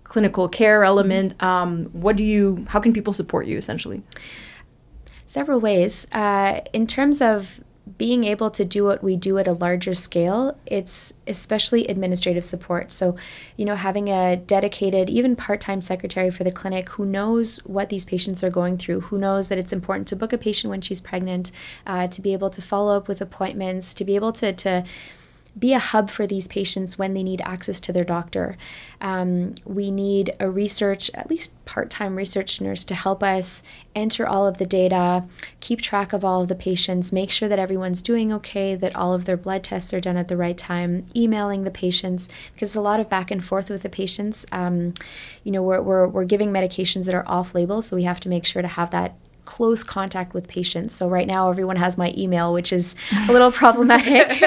clinical 0.09 0.49
care 0.49 0.85
element. 0.85 1.41
Um, 1.43 1.85
what 1.87 2.17
do 2.17 2.23
you? 2.23 2.65
How 2.69 2.81
can 2.81 2.93
people 2.93 3.13
support 3.13 3.47
you 3.47 3.57
essentially? 3.57 4.03
Several 5.25 5.61
ways. 5.61 6.07
Uh, 6.13 6.61
in 6.73 6.87
terms 6.87 7.21
of 7.21 7.61
being 7.99 8.25
able 8.25 8.51
to 8.51 8.65
do 8.65 8.85
what 8.85 9.03
we 9.03 9.17
do 9.17 9.39
at 9.39 9.47
a 9.47 9.53
larger 9.53 9.95
scale, 9.95 10.59
it's 10.67 11.15
especially 11.27 11.87
administrative 11.87 12.45
support. 12.45 12.91
So, 12.91 13.17
you 13.57 13.65
know, 13.65 13.77
having 13.77 14.09
a 14.09 14.37
dedicated, 14.37 15.09
even 15.09 15.37
part 15.37 15.61
time 15.61 15.81
secretary 15.81 16.31
for 16.31 16.43
the 16.43 16.51
clinic 16.51 16.89
who 16.91 17.07
knows 17.07 17.59
what 17.59 17.89
these 17.89 18.05
patients 18.05 18.43
are 18.43 18.51
going 18.51 18.77
through, 18.77 19.03
who 19.03 19.19
knows 19.19 19.49
that 19.49 19.59
it's 19.59 19.73
important 19.73 20.09
to 20.09 20.17
book 20.17 20.33
a 20.33 20.39
patient 20.39 20.71
when 20.71 20.81
she's 20.81 21.01
pregnant, 21.01 21.53
uh, 21.87 22.09
to 22.09 22.21
be 22.21 22.33
able 22.33 22.51
to 22.51 22.61
follow 22.61 22.97
up 22.97 23.07
with 23.07 23.21
appointments, 23.21 23.95
to 23.95 24.05
be 24.05 24.17
able 24.17 24.33
to, 24.33 24.53
to 24.53 24.85
be 25.59 25.73
a 25.73 25.79
hub 25.79 26.11
for 26.11 26.27
these 26.27 26.47
patients 26.47 26.99
when 26.99 27.15
they 27.15 27.23
need 27.23 27.41
access 27.41 27.81
to 27.81 27.93
their 27.93 28.05
doctor. 28.05 28.57
Um, 29.01 29.55
we 29.65 29.91
need 29.91 30.35
a 30.39 30.51
research, 30.51 31.11
at 31.15 31.31
least 31.31 31.51
part 31.65 31.91
time 31.91 32.17
research 32.17 32.61
nurse, 32.61 32.85
to 32.85 32.95
help 32.95 33.23
us 33.23 33.63
enter 33.95 34.27
all 34.27 34.47
of 34.47 34.59
the 34.59 34.67
data, 34.67 35.25
keep 35.61 35.81
track 35.81 36.13
of 36.13 36.25
all 36.25 36.43
of 36.43 36.49
the 36.49 36.55
patients, 36.55 37.13
make 37.13 37.31
sure 37.31 37.49
that 37.49 37.59
everyone's 37.59 38.03
doing 38.03 38.33
okay, 38.33 38.75
that 38.75 38.95
all 38.95 39.15
of 39.15 39.25
their 39.25 39.37
blood 39.37 39.65
tests 39.65 39.95
are 39.95 40.01
done 40.01 40.17
at 40.17 40.29
the 40.29 40.37
right 40.37 40.59
time, 40.59 41.07
emailing 41.15 41.65
the 41.65 41.71
patients, 41.71 42.29
because 42.53 42.71
it's 42.71 42.77
a 42.77 42.81
lot 42.81 43.01
of 43.01 43.09
back 43.09 43.31
and 43.31 43.45
forth 43.45 43.71
with 43.71 43.83
the 43.83 43.89
patients. 43.89 44.45
Um, 44.53 44.93
you 45.43 45.53
know, 45.53 45.63
we're, 45.63 45.81
we're, 45.81 46.07
we're 46.07 46.25
giving 46.25 46.51
medications 46.51 47.07
that 47.07 47.15
are 47.15 47.29
off 47.29 47.55
label, 47.55 47.81
so 47.81 47.97
we 47.97 48.03
have 48.03 48.21
to 48.21 48.29
make 48.29 48.45
sure 48.45 48.63
to 48.63 48.69
have 48.69 48.91
that 48.91 49.17
close 49.47 49.83
contact 49.83 50.35
with 50.35 50.47
patients. 50.47 50.95
So 50.95 51.09
right 51.09 51.27
now, 51.27 51.49
everyone 51.51 51.77
has 51.77 51.97
my 51.97 52.13
email, 52.17 52.53
which 52.53 52.73
is 52.73 52.95
a 53.29 53.33
little 53.33 53.53
problematic. 53.63 54.45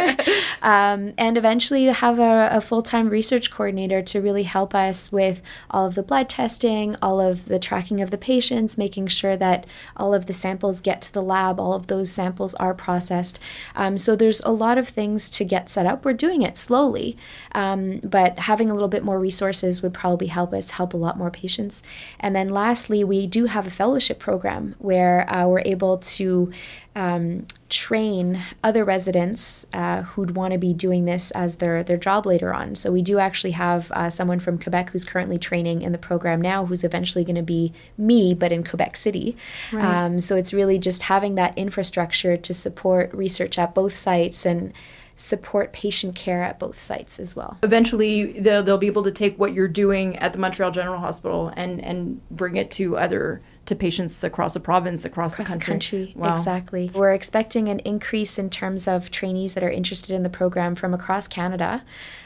um, 0.61 1.13
and 1.17 1.37
eventually, 1.37 1.83
you 1.83 1.93
have 1.93 2.19
a, 2.19 2.49
a 2.51 2.61
full 2.61 2.83
time 2.83 3.09
research 3.09 3.49
coordinator 3.49 4.03
to 4.03 4.21
really 4.21 4.43
help 4.43 4.75
us 4.75 5.11
with 5.11 5.41
all 5.71 5.87
of 5.87 5.95
the 5.95 6.03
blood 6.03 6.29
testing, 6.29 6.95
all 7.01 7.19
of 7.19 7.45
the 7.45 7.57
tracking 7.57 8.01
of 8.01 8.11
the 8.11 8.17
patients, 8.17 8.77
making 8.77 9.07
sure 9.07 9.35
that 9.35 9.65
all 9.97 10.13
of 10.13 10.27
the 10.27 10.33
samples 10.33 10.81
get 10.81 11.01
to 11.01 11.13
the 11.13 11.23
lab, 11.23 11.59
all 11.59 11.73
of 11.73 11.87
those 11.87 12.11
samples 12.11 12.53
are 12.55 12.73
processed. 12.73 13.39
Um, 13.75 13.97
so 13.97 14.15
there's 14.15 14.41
a 14.41 14.51
lot 14.51 14.77
of 14.77 14.87
things 14.87 15.29
to 15.31 15.43
get 15.43 15.69
set 15.69 15.85
up. 15.85 16.05
We're 16.05 16.13
doing 16.13 16.41
it 16.41 16.57
slowly, 16.57 17.17
um, 17.53 17.99
but 17.99 18.39
having 18.39 18.69
a 18.69 18.73
little 18.73 18.89
bit 18.89 19.03
more 19.03 19.19
resources 19.19 19.81
would 19.81 19.93
probably 19.93 20.27
help 20.27 20.53
us 20.53 20.71
help 20.71 20.93
a 20.93 20.97
lot 20.97 21.17
more 21.17 21.31
patients. 21.31 21.81
And 22.19 22.35
then 22.35 22.49
lastly, 22.49 23.03
we 23.03 23.25
do 23.27 23.45
have 23.45 23.65
a 23.65 23.71
fellowship 23.71 24.19
program 24.19 24.75
where 24.89 25.31
uh, 25.31 25.45
we're 25.45 25.61
able 25.75 25.99
to 25.99 26.51
um, 26.95 27.45
train 27.69 28.41
other 28.63 28.83
residents 28.83 29.67
uh, 29.73 30.01
who'd 30.01 30.35
want 30.35 30.51
to 30.53 30.57
be 30.57 30.73
doing 30.73 31.05
this 31.05 31.29
as 31.31 31.57
their, 31.57 31.83
their 31.83 31.95
job 31.97 32.25
later 32.25 32.51
on. 32.51 32.75
So 32.75 32.91
we 32.91 33.03
do 33.03 33.19
actually 33.19 33.51
have 33.51 33.91
uh, 33.91 34.09
someone 34.09 34.39
from 34.39 34.57
Quebec 34.57 34.89
who's 34.89 35.05
currently 35.05 35.37
training 35.37 35.83
in 35.83 35.91
the 35.91 35.99
program 35.99 36.41
now, 36.41 36.65
who's 36.65 36.83
eventually 36.83 37.23
going 37.23 37.35
to 37.35 37.43
be 37.43 37.71
me, 37.97 38.33
but 38.33 38.51
in 38.51 38.63
Quebec 38.63 38.97
City. 38.97 39.37
Right. 39.71 39.85
Um, 39.85 40.19
so 40.19 40.35
it's 40.35 40.53
really 40.53 40.79
just 40.79 41.03
having 41.03 41.35
that 41.35 41.55
infrastructure 41.55 42.35
to 42.35 42.53
support 42.53 43.13
research 43.13 43.59
at 43.59 43.75
both 43.75 43.95
sites 43.95 44.43
and 44.43 44.73
support 45.15 45.73
patient 45.73 46.15
care 46.15 46.41
at 46.41 46.57
both 46.57 46.79
sites 46.79 47.19
as 47.19 47.35
well. 47.35 47.59
Eventually, 47.61 48.39
they'll, 48.39 48.63
they'll 48.63 48.77
be 48.77 48.87
able 48.87 49.03
to 49.03 49.11
take 49.11 49.37
what 49.37 49.53
you're 49.53 49.67
doing 49.67 50.15
at 50.15 50.31
the 50.33 50.39
Montreal 50.39 50.71
General 50.71 50.97
Hospital 50.97 51.51
and, 51.55 51.83
and 51.83 52.21
bring 52.31 52.55
it 52.55 52.71
to 52.71 52.97
other 52.97 53.41
to 53.69 53.75
patients 53.75 54.23
across 54.23 54.55
the 54.55 54.59
province, 54.59 55.05
across, 55.05 55.33
across 55.33 55.47
the 55.47 55.57
country. 55.57 55.99
The 55.99 56.05
country. 56.05 56.13
Wow. 56.15 56.33
Exactly. 56.35 56.89
We're 56.93 57.13
expecting 57.13 57.69
an 57.69 57.79
increase 57.79 58.37
in 58.37 58.49
terms 58.49 58.87
of 58.87 59.11
trainees 59.11 59.53
that 59.53 59.63
are 59.63 59.69
interested 59.69 60.13
in 60.15 60.23
the 60.23 60.29
program 60.29 60.75
from 60.75 60.93
across 60.93 61.27
Canada. 61.27 61.83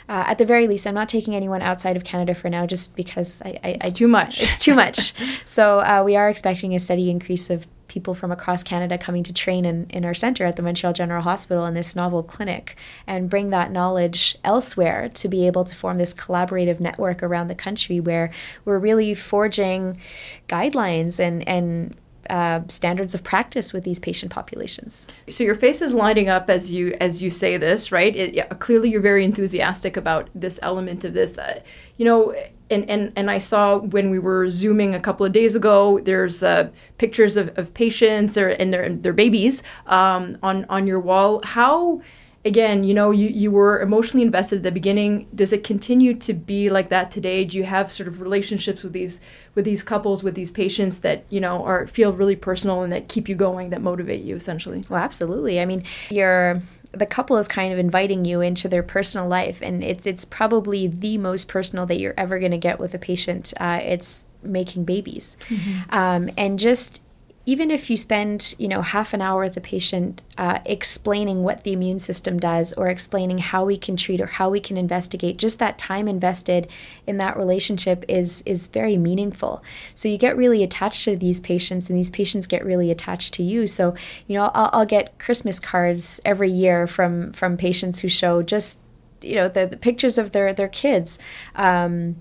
Uh, 0.08 0.24
at 0.26 0.38
the 0.38 0.46
very 0.46 0.68
least, 0.68 0.88
I'm 0.88 0.94
not 0.94 1.10
taking 1.10 1.36
anyone 1.36 1.62
outside 1.62 1.96
of 1.98 2.04
Canada 2.04 2.34
for 2.34 2.50
now, 2.50 2.66
just 2.66 2.96
because 2.96 3.42
I, 3.44 3.60
I, 3.64 3.68
it's 3.70 3.86
I, 3.86 3.90
too 3.90 4.08
much. 4.08 4.42
It's 4.42 4.58
too 4.58 4.74
much. 4.74 5.14
so 5.46 5.80
uh, 5.80 6.02
we 6.04 6.16
are 6.16 6.30
expecting 6.30 6.74
a 6.76 6.80
steady 6.80 7.10
increase 7.10 7.50
of 7.50 7.68
people 7.94 8.16
from 8.16 8.32
across 8.32 8.64
Canada 8.64 8.98
coming 8.98 9.22
to 9.22 9.32
train 9.32 9.66
in, 9.66 9.86
in 9.92 10.04
our 10.04 10.16
center 10.16 10.46
at 10.46 10.56
the 10.56 10.64
Montreal 10.64 10.94
General 10.94 11.22
Hospital 11.22 11.64
in 11.68 11.76
this 11.76 11.96
novel 11.96 12.24
clinic 12.24 12.76
and 13.06 13.30
bring 13.30 13.52
that 13.52 13.72
knowledge 13.72 14.36
elsewhere 14.44 15.10
to 15.10 15.28
be 15.28 15.46
able 15.46 15.64
to 15.64 15.76
form 15.76 15.98
this 15.98 16.12
collaborative 16.12 16.80
network 16.80 17.22
around 17.22 17.50
the 17.50 17.56
country 17.56 18.00
where 18.00 18.32
we're 18.66 18.80
really 18.80 19.14
forging 19.14 20.02
guidelines 20.50 21.20
and, 21.20 21.48
and 21.48 21.96
uh, 22.32 22.62
standards 22.68 23.14
of 23.14 23.24
practice 23.24 23.74
with 23.74 23.84
these 23.84 24.00
patient 24.00 24.32
populations. 24.32 25.06
So 25.30 25.44
your 25.44 25.56
face 25.56 25.80
is 25.82 25.94
lighting 25.94 26.30
up 26.30 26.50
as 26.50 26.72
you 26.72 26.96
as 27.00 27.22
you 27.22 27.30
say 27.30 27.58
this, 27.58 27.92
right? 27.92 28.16
It, 28.16 28.34
yeah, 28.34 28.46
clearly, 28.46 28.90
you're 28.90 29.02
very 29.02 29.26
enthusiastic 29.26 29.98
about 29.98 30.30
this 30.34 30.58
element 30.62 31.04
of 31.04 31.14
this. 31.14 31.38
Uh, 31.38 31.60
you 31.98 32.06
know, 32.06 32.34
and, 32.74 32.90
and, 32.90 33.14
and 33.16 33.32
I 33.32 33.40
saw 33.40 33.78
when 33.78 34.10
we 34.10 34.20
were 34.20 34.50
zooming 34.50 34.94
a 34.94 35.00
couple 35.00 35.26
of 35.26 35.32
days 35.32 35.56
ago, 35.56 36.00
there's 36.04 36.44
uh, 36.44 36.70
pictures 36.98 37.38
of, 37.38 37.58
of 37.58 37.74
patients 37.74 38.38
or, 38.38 38.50
and 38.50 38.74
their, 38.74 38.90
their 38.90 39.14
babies 39.14 39.64
um, 39.88 40.38
on, 40.44 40.66
on 40.70 40.88
your 40.88 41.00
wall. 41.00 41.42
How, 41.44 42.02
again, 42.46 42.84
you 42.84 42.94
know, 42.94 43.12
you, 43.12 43.30
you 43.30 43.52
were 43.52 43.82
emotionally 43.82 44.26
invested 44.26 44.58
at 44.58 44.64
the 44.64 44.72
beginning. 44.72 45.28
Does 45.34 45.54
it 45.54 45.64
continue 45.64 46.14
to 46.16 46.34
be 46.34 46.70
like 46.70 46.90
that 46.90 47.10
today? 47.10 47.46
Do 47.46 47.58
you 47.58 47.64
have 47.64 47.92
sort 47.92 48.08
of 48.08 48.20
relationships 48.20 48.84
with 48.84 48.94
these 48.94 49.20
with 49.56 49.66
these 49.66 49.84
couples, 49.84 50.24
with 50.24 50.36
these 50.36 50.52
patients 50.52 51.00
that, 51.00 51.24
you 51.30 51.40
know, 51.40 51.64
are 51.64 51.88
feel 51.88 52.12
really 52.12 52.36
personal 52.36 52.82
and 52.82 52.92
that 52.92 53.08
keep 53.08 53.30
you 53.30 53.36
going, 53.36 53.70
that 53.70 53.82
motivate 53.82 54.24
you 54.24 54.36
essentially? 54.36 54.84
Well, 54.90 55.00
absolutely. 55.00 55.62
I 55.62 55.66
mean, 55.66 55.84
you're 56.10 56.62
the 56.94 57.06
couple 57.06 57.38
is 57.38 57.48
kind 57.48 57.74
of 57.74 57.80
inviting 57.80 58.24
you 58.24 58.42
into 58.42 58.70
their 58.70 58.84
personal 58.84 59.28
life, 59.28 59.60
and 59.62 59.84
it's 59.84 60.06
it's 60.06 60.26
probably 60.26 60.88
the 60.88 61.18
most 61.18 61.48
personal 61.48 61.86
that 61.88 62.00
you're 62.00 62.14
ever 62.18 62.40
going 62.40 62.52
to 62.52 62.58
get 62.58 62.80
with 62.80 62.94
a 62.94 63.00
patient. 63.00 63.54
Uh, 63.60 63.80
it's 63.82 64.28
making 64.44 64.86
babies, 64.86 65.36
mm-hmm. 65.50 65.94
um, 65.94 66.30
and 66.38 66.60
just 66.60 67.02
even 67.46 67.70
if 67.70 67.90
you 67.90 67.98
spend 67.98 68.56
you 68.58 68.68
know 68.68 68.82
half 68.82 69.14
an 69.14 69.22
hour 69.22 69.44
with 69.44 69.54
the 69.54 69.62
patient 69.62 70.22
uh, 70.38 70.60
explaining 70.66 71.44
what 71.44 71.64
the 71.64 71.74
immune 71.74 72.00
system 72.00 72.40
does 72.40 72.74
or 72.74 72.88
explaining 72.88 73.38
how 73.38 73.66
we 73.66 73.78
can 73.78 73.98
treat 73.98 74.22
or 74.22 74.28
how 74.28 74.50
we 74.50 74.60
can 74.60 74.78
investigate 74.78 75.38
just 75.38 75.60
that 75.60 75.78
time 75.78 76.08
invested 76.08 76.68
in 77.06 77.18
that 77.18 77.38
relationship 77.38 78.06
is 78.08 78.44
is 78.46 78.68
very 78.68 78.98
meaningful. 78.98 79.62
So 79.94 80.08
you 80.08 80.18
get 80.18 80.38
really 80.38 80.64
attached 80.64 81.04
to 81.06 81.16
these 81.16 81.42
patients 81.42 81.90
and 81.90 81.98
these 81.98 82.12
patients 82.12 82.48
get 82.48 82.66
really 82.66 82.90
attached 82.92 83.34
to 83.36 83.44
you. 83.44 83.68
So 83.68 83.94
you 84.28 84.38
know 84.38 84.52
i'll, 84.54 84.70
I'll 84.74 84.86
get 84.86 85.18
christmas 85.20 85.60
cards 85.60 86.20
every 86.24 86.52
year 86.52 86.88
from 86.88 87.34
from 87.34 87.58
patients 87.58 88.00
who 88.00 88.10
show 88.10 88.42
just 88.42 88.80
you 89.22 89.36
know 89.36 89.48
the, 89.48 89.66
the 89.66 89.78
pictures 89.78 90.18
of 90.18 90.32
their 90.32 90.54
their 90.54 90.70
kids. 90.70 91.20
Um, 91.56 92.18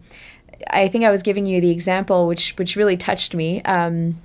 i 0.71 0.87
think 0.87 1.05
i 1.05 1.11
was 1.11 1.25
giving 1.25 1.45
you 1.45 1.61
the 1.61 1.71
example 1.71 2.29
which 2.29 2.55
which 2.57 2.77
really 2.77 2.97
touched 2.97 3.35
me. 3.35 3.63
Um, 3.63 4.21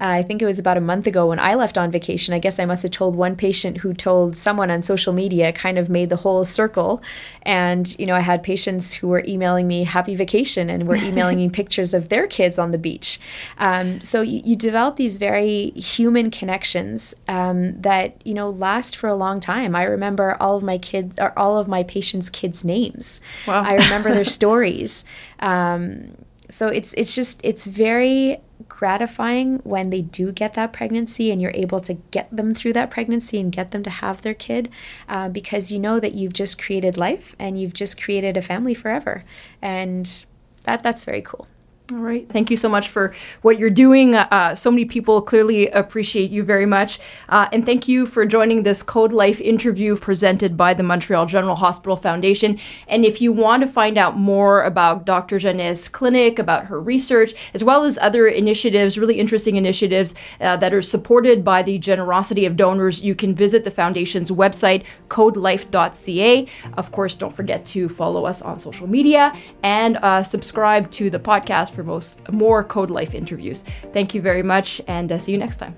I 0.00 0.22
think 0.22 0.42
it 0.42 0.46
was 0.46 0.58
about 0.58 0.76
a 0.76 0.80
month 0.80 1.06
ago 1.06 1.28
when 1.28 1.38
I 1.38 1.54
left 1.54 1.78
on 1.78 1.90
vacation. 1.90 2.34
I 2.34 2.40
guess 2.40 2.58
I 2.58 2.64
must 2.64 2.82
have 2.82 2.90
told 2.90 3.14
one 3.14 3.36
patient 3.36 3.78
who 3.78 3.94
told 3.94 4.36
someone 4.36 4.70
on 4.70 4.82
social 4.82 5.12
media, 5.12 5.52
kind 5.52 5.78
of 5.78 5.88
made 5.88 6.10
the 6.10 6.16
whole 6.16 6.44
circle. 6.44 7.00
And, 7.42 7.96
you 7.98 8.06
know, 8.06 8.16
I 8.16 8.20
had 8.20 8.42
patients 8.42 8.94
who 8.94 9.08
were 9.08 9.22
emailing 9.26 9.68
me 9.68 9.84
happy 9.84 10.16
vacation 10.16 10.68
and 10.68 10.88
were 10.88 10.96
emailing 10.96 11.38
me 11.38 11.48
pictures 11.60 11.94
of 11.94 12.08
their 12.08 12.26
kids 12.26 12.58
on 12.58 12.72
the 12.72 12.78
beach. 12.78 13.20
Um, 13.58 14.00
so 14.00 14.20
you, 14.20 14.42
you, 14.44 14.56
develop 14.56 14.96
these 14.96 15.18
very 15.18 15.70
human 15.70 16.30
connections 16.30 17.14
um, 17.28 17.80
that, 17.80 18.20
you 18.26 18.34
know, 18.34 18.50
last 18.50 18.96
for 18.96 19.08
a 19.08 19.14
long 19.14 19.40
time. 19.40 19.76
I 19.76 19.84
remember 19.84 20.36
all 20.40 20.56
of 20.56 20.62
my 20.62 20.78
kids, 20.78 21.14
or 21.18 21.38
all 21.38 21.56
of 21.56 21.68
my 21.68 21.82
patients' 21.84 22.30
kids' 22.30 22.64
names. 22.64 23.20
Wow. 23.46 23.62
I 23.62 23.74
remember 23.74 24.12
their 24.12 24.24
stories. 24.24 25.04
Um, 25.38 26.16
so 26.50 26.68
it's 26.68 26.94
it's 26.94 27.14
just 27.14 27.40
it's 27.42 27.66
very 27.66 28.40
gratifying 28.68 29.58
when 29.64 29.90
they 29.90 30.00
do 30.00 30.32
get 30.32 30.54
that 30.54 30.72
pregnancy 30.72 31.30
and 31.30 31.40
you're 31.40 31.52
able 31.54 31.80
to 31.80 31.94
get 32.10 32.34
them 32.34 32.54
through 32.54 32.72
that 32.72 32.90
pregnancy 32.90 33.38
and 33.38 33.52
get 33.52 33.70
them 33.70 33.82
to 33.82 33.90
have 33.90 34.22
their 34.22 34.34
kid 34.34 34.70
uh, 35.08 35.28
because 35.28 35.70
you 35.70 35.78
know 35.78 36.00
that 36.00 36.14
you've 36.14 36.32
just 36.32 36.60
created 36.60 36.96
life 36.96 37.34
and 37.38 37.60
you've 37.60 37.74
just 37.74 38.00
created 38.00 38.36
a 38.36 38.42
family 38.42 38.74
forever. 38.74 39.24
And 39.62 40.24
that 40.64 40.82
that's 40.82 41.04
very 41.04 41.22
cool 41.22 41.46
all 41.92 41.98
right. 41.98 42.26
Thank 42.30 42.50
you 42.50 42.56
so 42.56 42.70
much 42.70 42.88
for 42.88 43.14
what 43.42 43.58
you're 43.58 43.68
doing. 43.68 44.14
Uh, 44.14 44.54
so 44.54 44.70
many 44.70 44.86
people 44.86 45.20
clearly 45.20 45.68
appreciate 45.68 46.30
you 46.30 46.42
very 46.42 46.64
much. 46.64 46.98
Uh, 47.28 47.46
and 47.52 47.66
thank 47.66 47.86
you 47.86 48.06
for 48.06 48.24
joining 48.24 48.62
this 48.62 48.82
Code 48.82 49.12
Life 49.12 49.38
interview 49.38 49.94
presented 49.94 50.56
by 50.56 50.72
the 50.72 50.82
Montreal 50.82 51.26
General 51.26 51.56
Hospital 51.56 51.94
Foundation. 51.94 52.58
And 52.88 53.04
if 53.04 53.20
you 53.20 53.32
want 53.32 53.64
to 53.64 53.68
find 53.68 53.98
out 53.98 54.16
more 54.16 54.62
about 54.62 55.04
Dr. 55.04 55.38
Genest 55.38 55.92
clinic, 55.92 56.38
about 56.38 56.64
her 56.64 56.80
research, 56.80 57.34
as 57.52 57.62
well 57.62 57.84
as 57.84 57.98
other 57.98 58.28
initiatives, 58.28 58.96
really 58.96 59.20
interesting 59.20 59.56
initiatives 59.56 60.14
uh, 60.40 60.56
that 60.56 60.72
are 60.72 60.80
supported 60.80 61.44
by 61.44 61.62
the 61.62 61.76
generosity 61.76 62.46
of 62.46 62.56
donors, 62.56 63.02
you 63.02 63.14
can 63.14 63.34
visit 63.34 63.62
the 63.62 63.70
foundation's 63.70 64.30
website, 64.30 64.84
codelife.ca. 65.08 66.46
Of 66.78 66.92
course, 66.92 67.14
don't 67.14 67.36
forget 67.36 67.66
to 67.66 67.90
follow 67.90 68.24
us 68.24 68.40
on 68.40 68.58
social 68.58 68.86
media 68.86 69.38
and 69.62 69.98
uh, 69.98 70.22
subscribe 70.22 70.90
to 70.92 71.10
the 71.10 71.18
podcast 71.18 71.73
for 71.74 71.82
most 71.82 72.18
more 72.30 72.64
Code 72.64 72.90
Life 72.90 73.14
interviews. 73.14 73.64
Thank 73.92 74.14
you 74.14 74.22
very 74.22 74.42
much, 74.42 74.80
and 74.86 75.10
uh, 75.10 75.18
see 75.18 75.32
you 75.32 75.38
next 75.38 75.56
time. 75.56 75.76